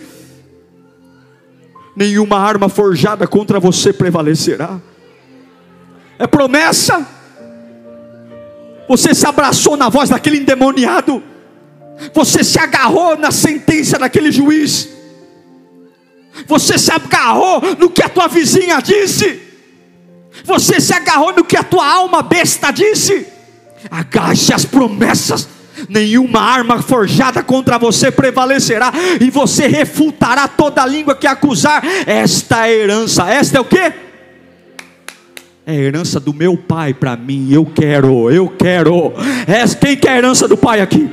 Nenhuma 1.94 2.38
arma 2.38 2.68
forjada 2.68 3.26
contra 3.26 3.58
você 3.58 3.92
prevalecerá. 3.92 4.80
É 6.18 6.26
promessa. 6.26 7.06
Você 8.88 9.14
se 9.14 9.26
abraçou 9.26 9.76
na 9.76 9.88
voz 9.88 10.10
daquele 10.10 10.38
endemoniado. 10.38 11.22
Você 12.12 12.44
se 12.44 12.58
agarrou 12.58 13.16
na 13.16 13.30
sentença 13.30 13.98
daquele 13.98 14.30
juiz. 14.30 14.88
Você 16.46 16.78
se 16.78 16.92
agarrou 16.92 17.62
no 17.78 17.90
que 17.90 18.02
a 18.02 18.08
tua 18.08 18.28
vizinha 18.28 18.80
disse. 18.80 19.42
Você 20.44 20.80
se 20.80 20.92
agarrou 20.92 21.32
no 21.34 21.44
que 21.44 21.56
a 21.56 21.62
tua 21.62 21.86
alma 21.86 22.22
besta 22.22 22.70
disse. 22.70 23.26
Agarre-se 23.90 24.52
às 24.52 24.64
promessas 24.64 25.55
nenhuma 25.88 26.40
arma 26.40 26.82
forjada 26.82 27.42
contra 27.42 27.78
você 27.78 28.10
prevalecerá, 28.10 28.92
e 29.20 29.30
você 29.30 29.66
refutará 29.66 30.48
toda 30.48 30.86
língua 30.86 31.14
que 31.14 31.26
acusar. 31.26 31.82
Esta 32.06 32.68
é 32.68 32.74
herança, 32.74 33.28
esta 33.28 33.58
é 33.58 33.60
o 33.60 33.64
que? 33.64 33.92
É 35.68 35.74
herança 35.74 36.20
do 36.20 36.32
meu 36.32 36.56
pai 36.56 36.94
para 36.94 37.16
mim. 37.16 37.48
Eu 37.50 37.66
quero, 37.66 38.30
eu 38.30 38.48
quero. 38.48 39.12
Quem 39.80 39.96
quer 39.96 40.10
a 40.10 40.18
herança 40.18 40.46
do 40.46 40.56
pai 40.56 40.80
aqui? 40.80 41.10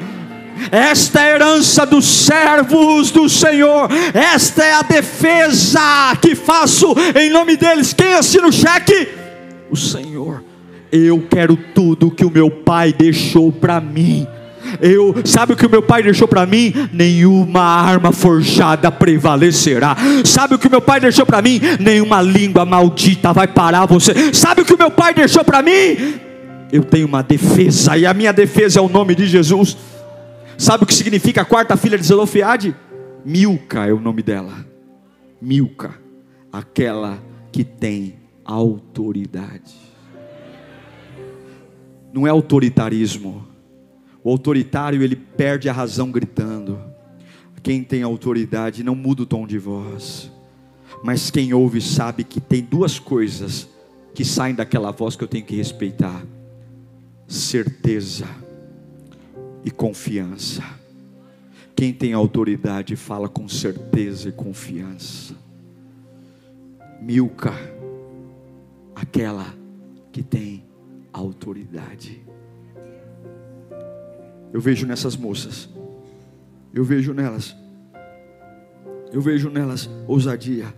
Esta 0.72 1.22
é 1.22 1.24
a 1.24 1.36
herança 1.36 1.86
dos 1.86 2.06
servos 2.06 3.10
do 3.10 3.28
Senhor. 3.28 3.90
Esta 4.14 4.64
é 4.64 4.74
a 4.74 4.84
defesa 4.84 6.16
que 6.22 6.36
faço 6.36 6.94
em 7.20 7.32
nome 7.32 7.58
deles. 7.58 7.94
Quem 7.94 8.14
assina 8.14 8.48
o 8.48 8.52
cheque? 8.52 9.10
O 9.72 9.76
Senhor. 9.76 10.44
Eu 10.92 11.26
quero 11.28 11.58
tudo 11.58 12.12
que 12.12 12.24
o 12.24 12.30
meu 12.30 12.52
pai 12.52 12.94
deixou 12.94 13.52
para 13.52 13.82
mim 13.82 14.28
Eu, 14.82 15.16
sabe 15.26 15.54
o 15.54 15.56
que 15.56 15.66
o 15.66 15.70
meu 15.70 15.82
pai 15.82 16.04
deixou 16.04 16.28
para 16.28 16.46
mim? 16.46 16.74
Nenhuma 16.92 17.62
arma 17.62 18.12
forjada 18.12 18.92
prevalecerá. 18.92 19.96
Sabe 20.26 20.56
o 20.56 20.60
que 20.60 20.68
o 20.68 20.72
meu 20.72 20.82
pai 20.82 21.00
deixou 21.00 21.26
para 21.26 21.42
mim? 21.42 21.60
Nenhuma 21.80 22.22
língua 22.22 22.66
maldita 22.66 23.34
vai 23.34 23.48
parar 23.48 23.86
você. 23.86 24.34
Sabe 24.34 24.62
o 24.62 24.66
que 24.66 24.74
o 24.74 24.78
meu 24.78 24.92
pai 24.92 25.14
deixou 25.14 25.44
para 25.44 25.62
mim? 25.62 26.20
Eu 26.72 26.84
tenho 26.84 27.08
uma 27.08 27.22
defesa 27.22 27.98
e 27.98 28.06
a 28.06 28.14
minha 28.14 28.34
defesa 28.34 28.80
é 28.80 28.82
o 28.82 28.90
nome 28.90 29.14
de 29.14 29.28
Jesus. 29.28 29.78
Sabe 30.58 30.84
o 30.84 30.88
que 30.88 30.94
significa 30.94 31.42
a 31.42 31.46
quarta 31.46 31.78
filha 31.78 31.98
de 31.98 32.06
Zelofeade? 32.06 32.76
Milca 33.26 33.86
é 33.86 33.94
o 33.94 34.00
nome 34.00 34.22
dela. 34.22 34.66
Milca, 35.42 35.94
aquela 36.52 37.20
que 37.52 37.64
tem 37.64 38.16
autoridade. 38.44 39.74
Não 42.14 42.28
é 42.28 42.30
autoritarismo. 42.30 43.48
O 44.24 44.30
autoritário 44.30 45.04
ele 45.04 45.16
perde 45.16 45.68
a 45.68 45.74
razão 45.74 46.12
gritando. 46.12 46.80
Quem 47.62 47.84
tem 47.84 48.04
autoridade 48.04 48.84
não 48.84 48.96
muda 48.96 49.24
o 49.24 49.26
tom 49.26 49.48
de 49.48 49.58
voz. 49.58 50.32
Mas 51.04 51.32
quem 51.32 51.54
ouve 51.54 51.82
sabe 51.82 52.24
que 52.24 52.40
tem 52.42 52.62
duas 52.62 53.00
coisas 53.00 53.68
que 54.14 54.24
saem 54.24 54.54
daquela 54.54 54.92
voz 54.92 55.16
que 55.16 55.24
eu 55.24 55.28
tenho 55.28 55.46
que 55.46 55.56
respeitar: 55.56 56.26
certeza 57.28 58.28
e 59.64 59.72
confiança. 59.72 60.64
Quem 61.76 61.94
tem 61.94 62.14
autoridade 62.14 62.96
fala 62.96 63.28
com 63.28 63.48
certeza 63.48 64.30
e 64.30 64.32
confiança. 64.32 65.36
Milca, 67.02 67.54
aquela 68.96 69.54
que 70.12 70.22
tem 70.22 70.64
autoridade. 71.12 72.22
Eu 74.54 74.62
vejo 74.62 74.86
nessas 74.86 75.18
moças, 75.18 75.68
eu 76.72 76.84
vejo 76.84 77.12
nelas, 77.12 77.56
eu 79.12 79.20
vejo 79.20 79.50
nelas 79.50 79.90
ousadia, 80.08 80.72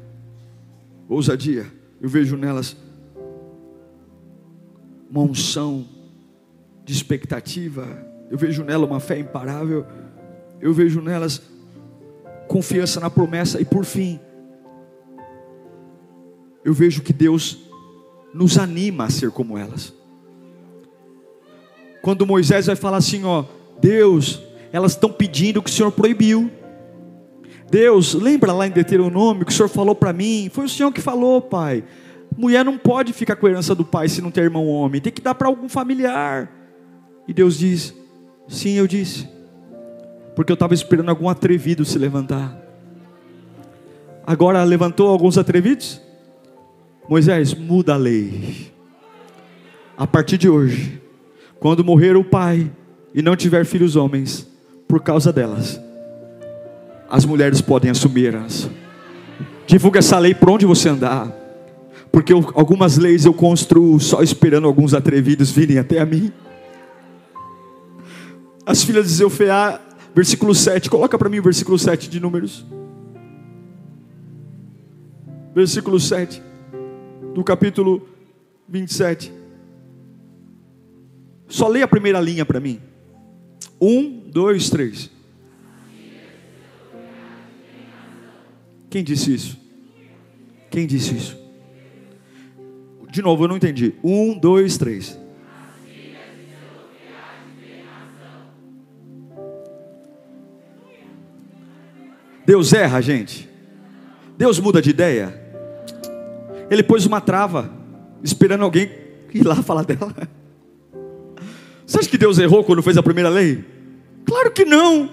ousadia, 1.09 1.65
eu 1.99 2.07
vejo 2.07 2.37
nelas 2.37 2.77
uma 5.09 5.21
unção 5.21 5.85
de 6.85 6.93
expectativa, 6.93 7.85
eu 8.31 8.37
vejo 8.37 8.63
nela 8.63 8.85
uma 8.85 9.01
fé 9.01 9.19
imparável, 9.19 9.85
eu 10.61 10.73
vejo 10.73 11.01
nelas 11.01 11.41
confiança 12.47 13.01
na 13.01 13.09
promessa, 13.09 13.59
e 13.59 13.65
por 13.65 13.83
fim, 13.83 14.19
eu 16.63 16.73
vejo 16.73 17.01
que 17.01 17.11
Deus 17.11 17.59
nos 18.33 18.57
anima 18.57 19.05
a 19.05 19.09
ser 19.09 19.31
como 19.31 19.57
elas. 19.57 19.93
Quando 22.01 22.25
Moisés 22.25 22.67
vai 22.67 22.75
falar 22.75 22.97
assim, 22.97 23.23
ó, 23.23 23.45
Deus, 23.85 24.41
elas 24.73 24.93
estão 24.93 25.11
pedindo 25.11 25.59
o 25.59 25.61
que 25.61 25.69
o 25.69 25.73
Senhor 25.73 25.91
proibiu. 25.91 26.49
Deus, 27.69 28.15
lembra 28.15 28.51
lá 28.51 28.65
em 28.65 28.71
Deuteronômio 28.71 29.45
que 29.45 29.51
o 29.51 29.55
Senhor 29.55 29.69
falou 29.69 29.93
para 29.93 30.11
mim? 30.11 30.49
Foi 30.51 30.65
o 30.65 30.69
Senhor 30.69 30.91
que 30.91 30.99
falou, 30.99 31.39
pai. 31.39 31.83
Mulher 32.35 32.65
não 32.65 32.79
pode 32.79 33.13
ficar 33.13 33.35
com 33.35 33.45
a 33.45 33.49
herança 33.51 33.75
do 33.75 33.85
pai 33.85 34.09
se 34.09 34.23
não 34.23 34.31
ter 34.31 34.41
irmão 34.41 34.67
homem, 34.67 34.99
tem 34.99 35.13
que 35.13 35.21
dar 35.21 35.35
para 35.35 35.47
algum 35.47 35.69
familiar. 35.69 36.51
E 37.27 37.33
Deus 37.33 37.59
diz: 37.59 37.93
Sim, 38.47 38.71
eu 38.71 38.87
disse, 38.87 39.29
porque 40.35 40.51
eu 40.51 40.55
estava 40.55 40.73
esperando 40.73 41.09
algum 41.09 41.29
atrevido 41.29 41.85
se 41.85 41.99
levantar. 41.99 42.59
Agora 44.25 44.63
levantou 44.63 45.09
alguns 45.09 45.37
atrevidos? 45.37 46.01
Moisés, 47.07 47.53
muda 47.53 47.93
a 47.93 47.97
lei. 47.97 48.71
A 49.95 50.07
partir 50.07 50.39
de 50.39 50.49
hoje, 50.49 50.99
quando 51.59 51.85
morrer 51.85 52.17
o 52.17 52.23
pai 52.23 52.71
e 53.15 53.21
não 53.21 53.33
tiver 53.33 53.65
filhos 53.65 53.95
homens, 53.95 54.45
por 54.85 55.01
causa 55.01 55.31
delas, 55.31 55.79
as 57.09 57.23
mulheres 57.23 57.61
podem 57.61 57.89
assumir 57.89 58.25
a 58.25 58.27
herança. 58.27 58.69
Divulga 59.65 59.99
essa 59.99 60.19
lei 60.19 60.35
por 60.35 60.49
onde 60.49 60.65
você 60.65 60.89
andar. 60.89 61.33
Porque 62.11 62.33
eu, 62.33 62.51
algumas 62.55 62.97
leis 62.97 63.23
eu 63.23 63.33
construo 63.33 63.97
só 64.01 64.21
esperando 64.21 64.67
alguns 64.67 64.93
atrevidos 64.93 65.49
virem 65.49 65.79
até 65.79 65.99
a 65.99 66.05
mim. 66.05 66.29
As 68.65 68.83
filhas 68.83 69.07
de 69.07 69.13
Zeufeá, 69.13 69.79
versículo 70.13 70.53
7. 70.53 70.89
Coloca 70.89 71.17
para 71.17 71.29
mim 71.29 71.39
o 71.39 71.43
versículo 71.43 71.79
7 71.79 72.09
de 72.09 72.19
Números. 72.19 72.65
Versículo 75.53 76.01
7 76.01 76.41
do 77.33 77.43
capítulo 77.45 78.05
27. 78.67 79.31
Só 81.47 81.69
leia 81.69 81.85
a 81.85 81.87
primeira 81.87 82.19
linha 82.19 82.45
para 82.45 82.59
mim. 82.59 82.81
Um, 83.87 84.19
dois, 84.31 84.67
três. 84.67 85.11
Quem 88.89 89.03
disse 89.03 89.31
isso? 89.31 89.59
Quem 90.71 90.87
disse 90.87 91.15
isso? 91.15 91.37
De 93.11 93.21
novo, 93.21 93.43
eu 93.43 93.47
não 93.47 93.57
entendi. 93.57 93.93
Um, 94.03 94.35
dois, 94.39 94.75
três. 94.75 95.19
Deus 102.43 102.73
erra, 102.73 103.01
gente. 103.01 103.47
Deus 104.35 104.59
muda 104.59 104.81
de 104.81 104.89
ideia. 104.89 105.39
Ele 106.71 106.81
pôs 106.81 107.05
uma 107.05 107.21
trava, 107.21 107.71
esperando 108.23 108.63
alguém 108.63 108.89
ir 109.31 109.45
lá 109.45 109.61
falar 109.61 109.83
dela. 109.83 110.15
Você 111.85 111.99
acha 111.99 112.09
que 112.09 112.17
Deus 112.17 112.39
errou 112.39 112.63
quando 112.63 112.81
fez 112.81 112.97
a 112.97 113.03
primeira 113.03 113.29
lei? 113.29 113.74
Claro 114.25 114.51
que 114.51 114.65
não. 114.65 115.09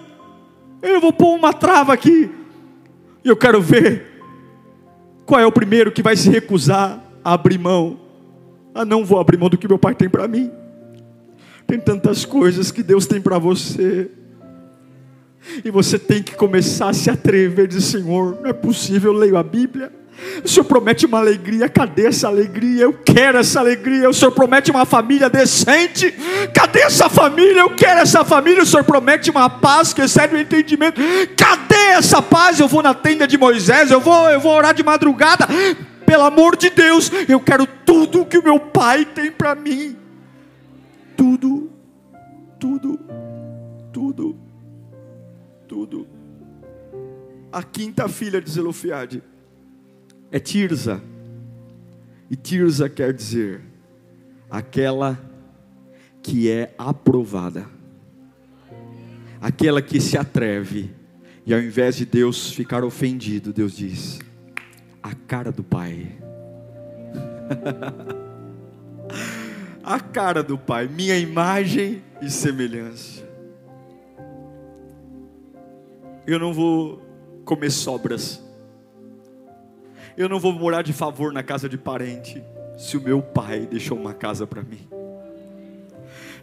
Eu 0.81 1.01
vou 1.01 1.13
pôr 1.13 1.37
uma 1.37 1.53
trava 1.53 1.93
aqui. 1.93 2.31
E 3.25 3.29
eu 3.29 3.37
quero 3.37 3.61
ver 3.61 4.11
qual 5.25 5.41
é 5.41 5.47
o 5.47 5.53
primeiro 5.53 5.93
que 5.93 6.03
vai 6.03 6.17
se 6.17 6.29
recusar 6.29 7.03
a 7.25 7.35
abrir 7.35 7.59
mão. 7.59 8.01
Ah, 8.75 8.85
não 8.85 9.05
vou 9.05 9.21
abrir 9.21 9.39
mão 9.39 9.49
do 9.49 9.59
que 9.59 9.69
meu 9.69 9.79
pai 9.79 9.95
tem 9.95 10.09
para 10.09 10.27
mim. 10.27 10.51
Tem 11.67 11.79
tantas 11.79 12.25
coisas 12.25 12.71
que 12.71 12.83
Deus 12.83 13.07
tem 13.07 13.21
para 13.21 13.39
você. 13.39 14.11
E 15.65 15.71
você 15.71 15.99
tem 15.99 16.23
que 16.23 16.35
começar 16.35 16.89
a 16.89 16.93
se 16.93 17.11
atrever 17.11 17.67
e 17.67 17.69
dizer: 17.69 17.81
Senhor, 17.81 18.41
não 18.41 18.49
é 18.49 18.53
possível, 18.53 19.13
eu 19.13 19.19
leio 19.19 19.37
a 19.37 19.43
Bíblia 19.43 20.02
o 20.45 20.49
Senhor 20.49 20.65
promete 20.65 21.07
uma 21.07 21.19
alegria, 21.19 21.69
cadê 21.69 22.07
essa 22.07 22.29
alegria? 22.29 22.83
Eu 22.83 22.93
quero 22.93 23.39
essa 23.39 23.61
alegria. 23.61 24.09
O 24.09 24.15
Senhor 24.15 24.31
promete 24.31 24.71
uma 24.71 24.85
família 24.85 25.29
decente, 25.29 26.15
cadê 26.55 26.81
essa 26.81 27.09
família? 27.09 27.61
Eu 27.61 27.75
quero 27.75 28.01
essa 28.01 28.25
família. 28.25 28.63
O 28.63 28.67
Senhor 28.67 28.85
promete 28.85 29.31
uma 29.31 29.49
paz 29.49 29.93
que 29.93 30.03
excede 30.03 30.35
o 30.35 30.39
entendimento, 30.39 31.01
cadê 31.37 31.93
essa 31.95 32.21
paz? 32.21 32.61
Eu 32.61 32.69
vou 32.69 32.83
na 32.83 32.95
tenda 32.95 33.27
de 33.27 33.39
Moisés, 33.39 33.91
eu 33.91 34.01
vou, 34.01 34.29
eu 34.29 34.41
vou 34.41 34.53
orar 34.53 34.75
de 34.75 34.83
madrugada. 34.83 35.47
Pelo 36.05 36.25
amor 36.25 36.57
de 36.57 36.71
Deus, 36.71 37.11
eu 37.29 37.41
quero 37.41 37.67
tudo 37.67 38.27
que 38.27 38.39
o 38.39 38.45
meu 38.45 38.61
pai 38.61 39.05
tem 39.05 39.31
para 39.31 39.55
mim. 39.55 39.97
Tudo, 41.17 41.71
tudo, 42.61 42.99
tudo, 43.93 44.37
tudo. 45.67 46.07
A 47.51 47.63
quinta 47.63 48.09
filha 48.09 48.41
de 48.41 48.51
Zelofiade 48.51 49.23
é 50.33 50.41
Tirza. 50.41 51.01
E 52.31 52.35
Tirza 52.35 52.89
quer 52.89 53.13
dizer 53.13 53.61
aquela 54.51 55.21
que 56.23 56.51
é 56.51 56.75
aprovada, 56.79 57.67
aquela 59.41 59.83
que 59.83 60.01
se 60.01 60.17
atreve, 60.17 60.91
e 61.45 61.53
ao 61.53 61.61
invés 61.61 61.97
de 61.97 62.07
Deus 62.07 62.51
ficar 62.51 62.83
ofendido, 62.83 63.53
Deus 63.53 63.77
diz: 63.77 64.19
a 65.03 65.15
cara 65.15 65.53
do 65.53 65.63
Pai. 65.63 66.17
a 69.85 70.01
cara 70.01 70.43
do 70.43 70.57
Pai, 70.57 70.89
minha 70.89 71.19
imagem 71.19 72.03
e 72.23 72.31
semelhança. 72.31 73.21
Eu 76.27 76.39
não 76.39 76.55
vou 76.55 77.03
comer 77.45 77.71
sobras. 77.71 78.41
Eu 80.17 80.29
não 80.29 80.39
vou 80.39 80.53
morar 80.53 80.83
de 80.83 80.93
favor 80.93 81.33
na 81.33 81.43
casa 81.43 81.69
de 81.69 81.79
parente, 81.79 82.43
se 82.77 82.97
o 82.97 83.01
meu 83.01 83.23
pai 83.23 83.67
deixou 83.71 83.99
uma 83.99 84.13
casa 84.13 84.47
para 84.47 84.63
mim. 84.63 84.81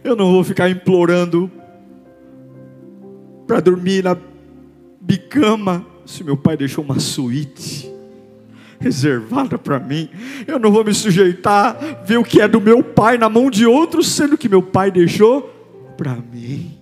Eu 0.02 0.16
não 0.16 0.32
vou 0.32 0.42
ficar 0.42 0.68
implorando 0.68 1.50
para 3.46 3.60
dormir 3.60 4.02
na 4.02 4.16
bicama, 5.00 5.86
se 6.04 6.24
meu 6.24 6.36
pai 6.36 6.56
deixou 6.56 6.84
uma 6.84 6.98
suíte 6.98 7.90
reservada 8.80 9.58
para 9.58 9.78
mim. 9.78 10.08
Eu 10.46 10.58
não 10.58 10.72
vou 10.72 10.82
me 10.82 10.94
sujeitar 10.94 11.76
ver 12.04 12.18
o 12.18 12.24
que 12.24 12.40
é 12.40 12.48
do 12.48 12.60
meu 12.60 12.82
pai 12.82 13.18
na 13.18 13.28
mão 13.28 13.50
de 13.50 13.66
outros, 13.66 14.08
sendo 14.08 14.38
que 14.38 14.48
meu 14.48 14.62
pai 14.62 14.90
deixou 14.90 15.42
para 15.96 16.16
mim. 16.16 16.78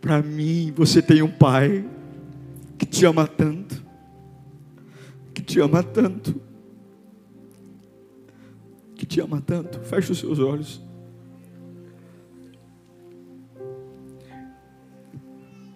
Para 0.00 0.22
mim, 0.22 0.72
você 0.74 1.02
tem 1.02 1.22
um 1.22 1.30
pai 1.30 1.84
que 2.78 2.86
te 2.86 3.04
ama 3.04 3.26
tanto 3.26 3.87
te 5.48 5.60
ama 5.60 5.82
tanto. 5.82 6.40
Que 8.94 9.06
te 9.06 9.20
ama 9.20 9.40
tanto. 9.40 9.80
Feche 9.80 10.12
os 10.12 10.18
seus 10.18 10.38
olhos. 10.38 10.80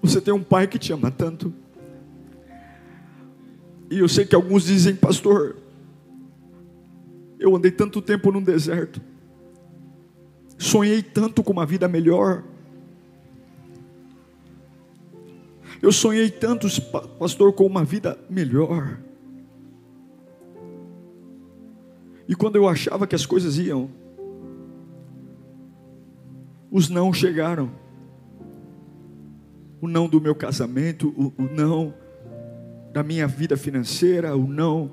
Você 0.02 0.20
tem 0.20 0.34
um 0.34 0.42
pai 0.42 0.66
que 0.66 0.78
te 0.78 0.92
ama 0.92 1.10
tanto. 1.10 1.54
E 3.90 3.98
eu 3.98 4.08
sei 4.08 4.26
que 4.26 4.34
alguns 4.34 4.64
dizem, 4.64 4.94
pastor, 4.94 5.56
eu 7.38 7.54
andei 7.56 7.70
tanto 7.70 8.00
tempo 8.02 8.30
num 8.30 8.42
deserto, 8.42 9.00
sonhei 10.56 11.02
tanto 11.02 11.42
com 11.42 11.52
uma 11.52 11.66
vida 11.66 11.86
melhor. 11.88 12.42
Eu 15.80 15.92
sonhei 15.92 16.30
tanto, 16.30 16.68
pastor, 17.18 17.52
com 17.52 17.66
uma 17.66 17.84
vida 17.84 18.18
melhor. 18.30 18.98
E 22.28 22.34
quando 22.34 22.56
eu 22.56 22.68
achava 22.68 23.06
que 23.06 23.14
as 23.14 23.26
coisas 23.26 23.58
iam, 23.58 23.90
os 26.70 26.88
não 26.88 27.12
chegaram. 27.12 27.70
O 29.80 29.88
não 29.88 30.08
do 30.08 30.20
meu 30.20 30.34
casamento, 30.34 31.08
o, 31.16 31.42
o 31.42 31.44
não 31.52 31.92
da 32.92 33.02
minha 33.02 33.26
vida 33.26 33.56
financeira, 33.56 34.36
o 34.36 34.46
não 34.46 34.92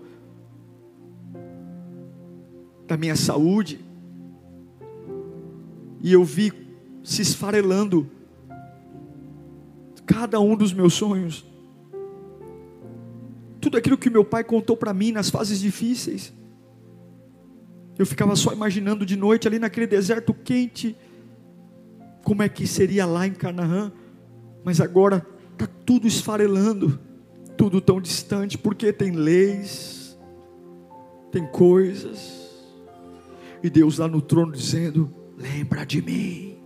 da 2.88 2.98
minha 2.98 3.16
saúde. 3.16 3.80
E 6.02 6.12
eu 6.12 6.24
vi 6.24 6.52
se 7.04 7.22
esfarelando 7.22 8.10
cada 10.06 10.40
um 10.40 10.56
dos 10.56 10.74
meus 10.74 10.96
sonhos. 10.96 11.46
Tudo 13.62 13.78
aquilo 13.78 13.98
que 13.98 14.10
meu 14.10 14.26
pai 14.26 14.44
contou 14.44 14.76
para 14.76 14.94
mim 14.94 15.12
nas 15.12 15.30
fases 15.30 15.60
difíceis. 15.60 16.34
Eu 18.00 18.06
ficava 18.06 18.34
só 18.34 18.54
imaginando 18.54 19.06
de 19.06 19.18
noite 19.18 19.46
ali 19.46 19.60
naquele 19.60 19.86
deserto 19.86 20.34
quente, 20.34 20.96
como 22.24 22.42
é 22.42 22.48
que 22.48 22.66
seria 22.66 23.06
lá 23.06 23.28
em 23.28 23.34
Canaã, 23.34 23.92
mas 24.64 24.80
agora 24.80 25.28
está 25.52 25.68
tudo 25.86 26.08
esfarelando, 26.08 26.98
tudo 27.58 27.82
tão 27.82 28.00
distante, 28.00 28.58
porque 28.58 28.94
tem 28.94 29.12
leis, 29.12 30.18
tem 31.30 31.46
coisas, 31.46 32.48
e 33.62 33.70
Deus 33.70 33.98
lá 33.98 34.08
no 34.08 34.22
trono 34.22 34.54
dizendo: 34.54 35.14
lembra 35.38 35.86
de 35.86 36.02
mim, 36.02 36.58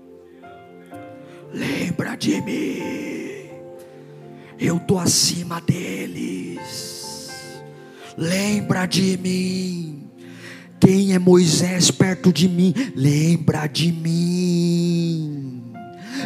lembra 1.52 2.16
de 2.16 2.40
mim, 2.42 3.50
eu 4.60 4.78
estou 4.78 5.00
acima 5.00 5.60
deles, 5.62 7.64
lembra 8.16 8.86
de 8.86 9.18
mim. 9.18 10.03
Quem 10.86 11.14
é 11.14 11.20
Moisés 11.20 11.90
perto 11.90 12.34
de 12.34 12.50
mim? 12.50 12.74
Lembra 12.94 13.68
de 13.68 13.90
mim. 13.90 15.64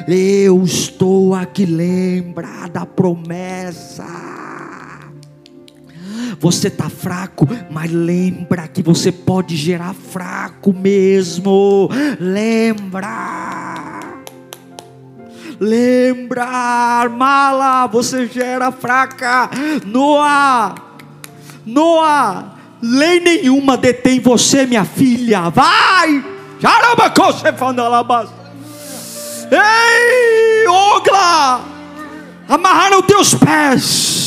Eu 0.08 0.64
estou 0.64 1.36
aqui, 1.36 1.64
lembra 1.64 2.68
da 2.68 2.84
promessa. 2.84 4.04
Você 6.40 6.70
está 6.70 6.90
fraco, 6.90 7.48
mas 7.70 7.92
lembra 7.92 8.68
que 8.68 8.82
você 8.82 9.12
pode 9.12 9.56
gerar 9.56 9.94
fraco 9.94 10.74
mesmo. 10.74 11.88
Lembra. 12.20 14.24
Lembra, 15.60 17.08
mala, 17.16 17.86
você 17.86 18.26
gera 18.26 18.72
fraca. 18.72 19.52
Noah, 19.86 20.74
Noah, 21.64 22.57
lei 22.82 23.20
nenhuma 23.20 23.78
detém 23.78 24.20
você, 24.20 24.66
minha 24.66 24.86
filha. 24.86 25.50
Vai! 25.50 26.24
Ei, 29.52 30.68
Ogla! 30.68 31.62
Amarraram 32.50 33.02
teus 33.02 33.34
pés 33.34 34.18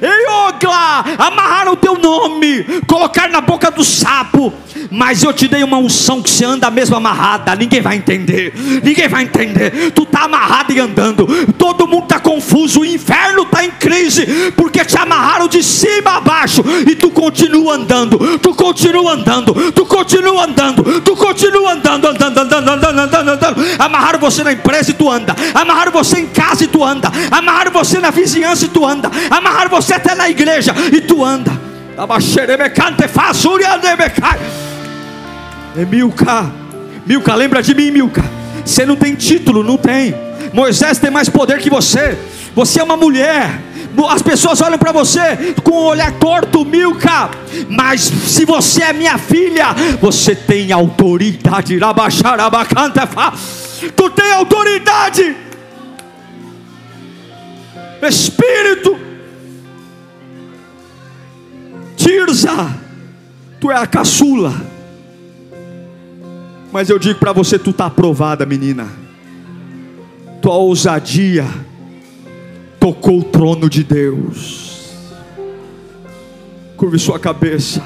Ei, 0.00 0.26
Ogla, 0.26 1.04
amarraram 1.18 1.72
o 1.72 1.76
teu 1.76 1.98
nome, 1.98 2.64
colocar 2.86 3.28
na 3.28 3.40
boca 3.40 3.70
do 3.70 3.82
sapo, 3.82 4.52
mas 4.90 5.22
eu 5.22 5.32
te 5.32 5.46
dei 5.46 5.62
uma 5.62 5.78
unção 5.78 6.20
que 6.20 6.28
você 6.28 6.44
anda 6.44 6.70
mesmo 6.70 6.96
amarrada, 6.96 7.54
ninguém 7.54 7.80
vai 7.80 7.96
entender, 7.96 8.52
ninguém 8.82 9.08
vai 9.08 9.22
entender. 9.22 9.92
Tu 9.92 10.04
tá 10.04 10.24
amarrado 10.24 10.72
e 10.72 10.80
andando, 10.80 11.26
todo 11.56 11.86
mundo 11.86 12.06
tá 12.06 12.18
confuso, 12.18 12.80
o 12.80 12.84
inferno 12.84 13.44
tá 13.44 13.64
em 13.64 13.70
crise, 13.70 14.52
porque 14.56 14.84
te 14.84 14.98
amarraram 14.98 15.46
de 15.46 15.62
cima 15.62 16.16
a 16.16 16.20
baixo. 16.20 16.62
E 16.88 16.96
tu 16.96 17.10
continua 17.10 17.74
andando, 17.74 18.38
tu 18.38 18.54
continua 18.54 19.12
andando, 19.12 19.72
tu 19.72 19.86
continua 19.86 20.44
andando, 20.44 21.00
tu 21.02 21.16
continua 21.16 21.72
andando, 21.72 22.08
andando, 22.08 22.38
andando, 22.38 22.70
andando, 22.70 23.00
andando, 23.00 23.30
andando. 23.30 23.66
Amarraram 23.78 24.18
você 24.18 24.42
na 24.42 24.52
empresa 24.52 24.90
e 24.90 24.94
tu 24.94 25.08
anda, 25.08 25.36
amarraram 25.54 25.92
você 25.92 26.20
em 26.20 26.26
casa 26.26 26.64
e 26.64 26.66
tu 26.66 26.84
anda, 26.84 27.10
amarraram 27.30 27.70
você 27.70 27.98
na 27.98 28.10
vizinhança 28.10 28.64
e 28.64 28.68
tu 28.68 28.84
anda, 28.84 29.10
amarraram 29.30 29.70
você 29.70 29.94
até 29.94 30.14
na 30.14 30.28
igreja 30.28 30.74
e 30.92 31.00
tu 31.00 31.24
anda. 31.24 31.70
É 35.76 35.84
Milca, 35.84 36.50
Milca, 37.06 37.34
lembra 37.34 37.62
de 37.62 37.74
mim, 37.74 37.90
Milca. 37.90 38.24
Você 38.64 38.84
não 38.84 38.96
tem 38.96 39.14
título, 39.14 39.62
não 39.62 39.76
tem. 39.76 40.14
Moisés 40.52 40.98
tem 40.98 41.10
mais 41.10 41.28
poder 41.28 41.58
que 41.58 41.70
você. 41.70 42.18
Você 42.54 42.80
é 42.80 42.82
uma 42.82 42.96
mulher. 42.96 43.60
As 44.08 44.22
pessoas 44.22 44.60
olham 44.60 44.78
para 44.78 44.92
você 44.92 45.54
com 45.62 45.72
um 45.72 45.84
olhar 45.84 46.12
torto, 46.12 46.64
Milca. 46.64 47.30
Mas 47.68 48.02
se 48.02 48.44
você 48.44 48.82
é 48.82 48.92
minha 48.92 49.18
filha, 49.18 49.74
você 50.00 50.34
tem 50.34 50.72
autoridade. 50.72 51.78
Tu 53.96 54.10
tem 54.10 54.32
autoridade. 54.32 55.36
Espírito 58.02 59.00
Tirza, 62.00 62.74
tu 63.60 63.70
é 63.70 63.76
a 63.76 63.86
caçula. 63.86 64.69
Mas 66.72 66.88
eu 66.88 66.98
digo 66.98 67.18
para 67.18 67.32
você, 67.32 67.58
tu 67.58 67.70
está 67.70 67.86
aprovada, 67.86 68.46
menina. 68.46 68.88
Tua 70.40 70.54
ousadia 70.54 71.44
tocou 72.78 73.20
o 73.20 73.24
trono 73.24 73.68
de 73.68 73.82
Deus. 73.82 74.94
Curve 76.76 76.98
sua 76.98 77.18
cabeça 77.18 77.82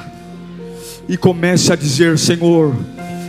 e 1.08 1.16
comece 1.16 1.72
a 1.72 1.76
dizer: 1.76 2.18
Senhor, 2.18 2.74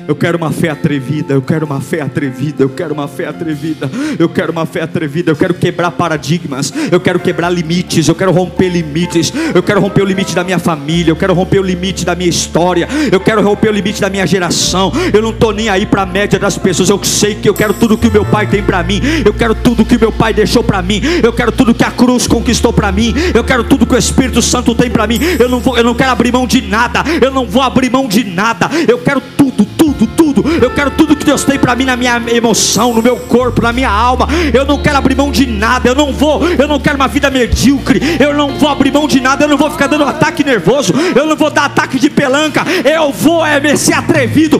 eu 0.07 0.15
quero 0.15 0.37
uma 0.37 0.51
fé 0.51 0.69
atrevida, 0.69 1.33
eu 1.33 1.41
quero 1.41 1.65
uma 1.65 1.81
fé 1.81 2.01
atrevida, 2.01 2.63
eu 2.63 2.69
quero 2.69 2.93
uma 2.93 3.07
fé 3.07 3.27
atrevida, 3.27 3.89
eu 4.17 4.29
quero 4.29 4.51
uma 4.51 4.65
fé 4.65 4.83
atrevida, 4.83 5.31
eu 5.31 5.35
quero 5.35 5.53
quebrar 5.53 5.91
paradigmas, 5.91 6.73
eu 6.91 6.99
quero 6.99 7.19
quebrar 7.19 7.49
limites, 7.49 8.07
eu 8.07 8.15
quero 8.15 8.31
romper 8.31 8.69
limites, 8.69 9.33
eu 9.53 9.63
quero 9.63 9.81
romper 9.81 10.01
o 10.01 10.05
limite 10.05 10.35
da 10.35 10.43
minha 10.43 10.59
família, 10.59 11.11
eu 11.11 11.15
quero 11.15 11.33
romper 11.33 11.59
o 11.59 11.63
limite 11.63 12.05
da 12.05 12.15
minha 12.15 12.29
história, 12.29 12.87
eu 13.11 13.19
quero 13.19 13.41
romper 13.41 13.69
o 13.69 13.73
limite 13.73 14.01
da 14.01 14.09
minha 14.09 14.25
geração. 14.25 14.91
Eu 15.13 15.21
não 15.21 15.31
estou 15.31 15.53
nem 15.53 15.69
aí 15.69 15.85
para 15.85 16.03
a 16.03 16.05
média 16.05 16.37
das 16.37 16.57
pessoas, 16.57 16.89
eu 16.89 17.03
sei 17.03 17.35
que 17.35 17.49
eu 17.49 17.53
quero 17.53 17.73
tudo 17.73 17.97
que 17.97 18.07
o 18.07 18.11
meu 18.11 18.25
pai 18.25 18.47
tem 18.47 18.63
para 18.63 18.83
mim, 18.83 19.01
eu 19.25 19.33
quero 19.33 19.55
tudo 19.55 19.85
que 19.85 19.95
o 19.95 19.99
meu 19.99 20.11
pai 20.11 20.33
deixou 20.33 20.63
para 20.63 20.81
mim, 20.81 21.01
eu 21.23 21.33
quero 21.33 21.51
tudo 21.51 21.73
que 21.73 21.83
a 21.83 21.91
cruz 21.91 22.27
conquistou 22.27 22.71
para 22.71 22.91
mim, 22.91 23.13
eu 23.33 23.43
quero 23.43 23.63
tudo 23.63 23.85
que 23.85 23.95
o 23.95 23.97
Espírito 23.97 24.41
Santo 24.41 24.75
tem 24.75 24.89
para 24.89 25.07
mim. 25.07 25.19
Eu 25.39 25.49
não 25.49 25.59
vou, 25.59 25.77
eu 25.77 25.83
não 25.83 25.95
quero 25.95 26.11
abrir 26.11 26.31
mão 26.31 26.45
de 26.45 26.61
nada, 26.61 27.03
eu 27.21 27.31
não 27.31 27.45
vou 27.45 27.61
abrir 27.61 27.89
mão 27.89 28.07
de 28.07 28.23
nada, 28.23 28.69
eu 28.87 28.99
quero 28.99 29.21
tudo, 29.37 29.65
tudo. 30.35 30.49
Eu 30.63 30.69
quero 30.69 30.91
tudo 30.91 31.15
que 31.15 31.25
Deus 31.25 31.43
tem 31.43 31.57
para 31.57 31.75
mim 31.75 31.85
na 31.85 31.95
minha 31.95 32.21
emoção, 32.27 32.93
no 32.93 33.01
meu 33.01 33.17
corpo, 33.17 33.61
na 33.61 33.71
minha 33.71 33.89
alma. 33.89 34.27
Eu 34.53 34.65
não 34.65 34.77
quero 34.77 34.97
abrir 34.97 35.15
mão 35.15 35.31
de 35.31 35.45
nada. 35.45 35.89
Eu 35.89 35.95
não 35.95 36.11
vou, 36.11 36.47
eu 36.47 36.67
não 36.67 36.79
quero 36.79 36.97
uma 36.97 37.07
vida 37.07 37.29
medíocre. 37.31 38.01
Eu 38.19 38.33
não 38.33 38.57
vou 38.57 38.69
abrir 38.69 38.91
mão 38.91 39.07
de 39.07 39.21
nada. 39.21 39.45
Eu 39.45 39.47
não 39.47 39.57
vou 39.57 39.71
ficar 39.71 39.87
dando 39.87 40.03
ataque 40.03 40.43
nervoso. 40.43 40.93
Eu 41.15 41.25
não 41.25 41.35
vou 41.35 41.49
dar 41.49 41.65
ataque 41.65 41.97
de 41.99 42.09
pelanca. 42.09 42.63
Eu 42.83 43.11
vou 43.11 43.45
é 43.45 43.75
ser 43.75 43.93
atrevido. 43.93 44.59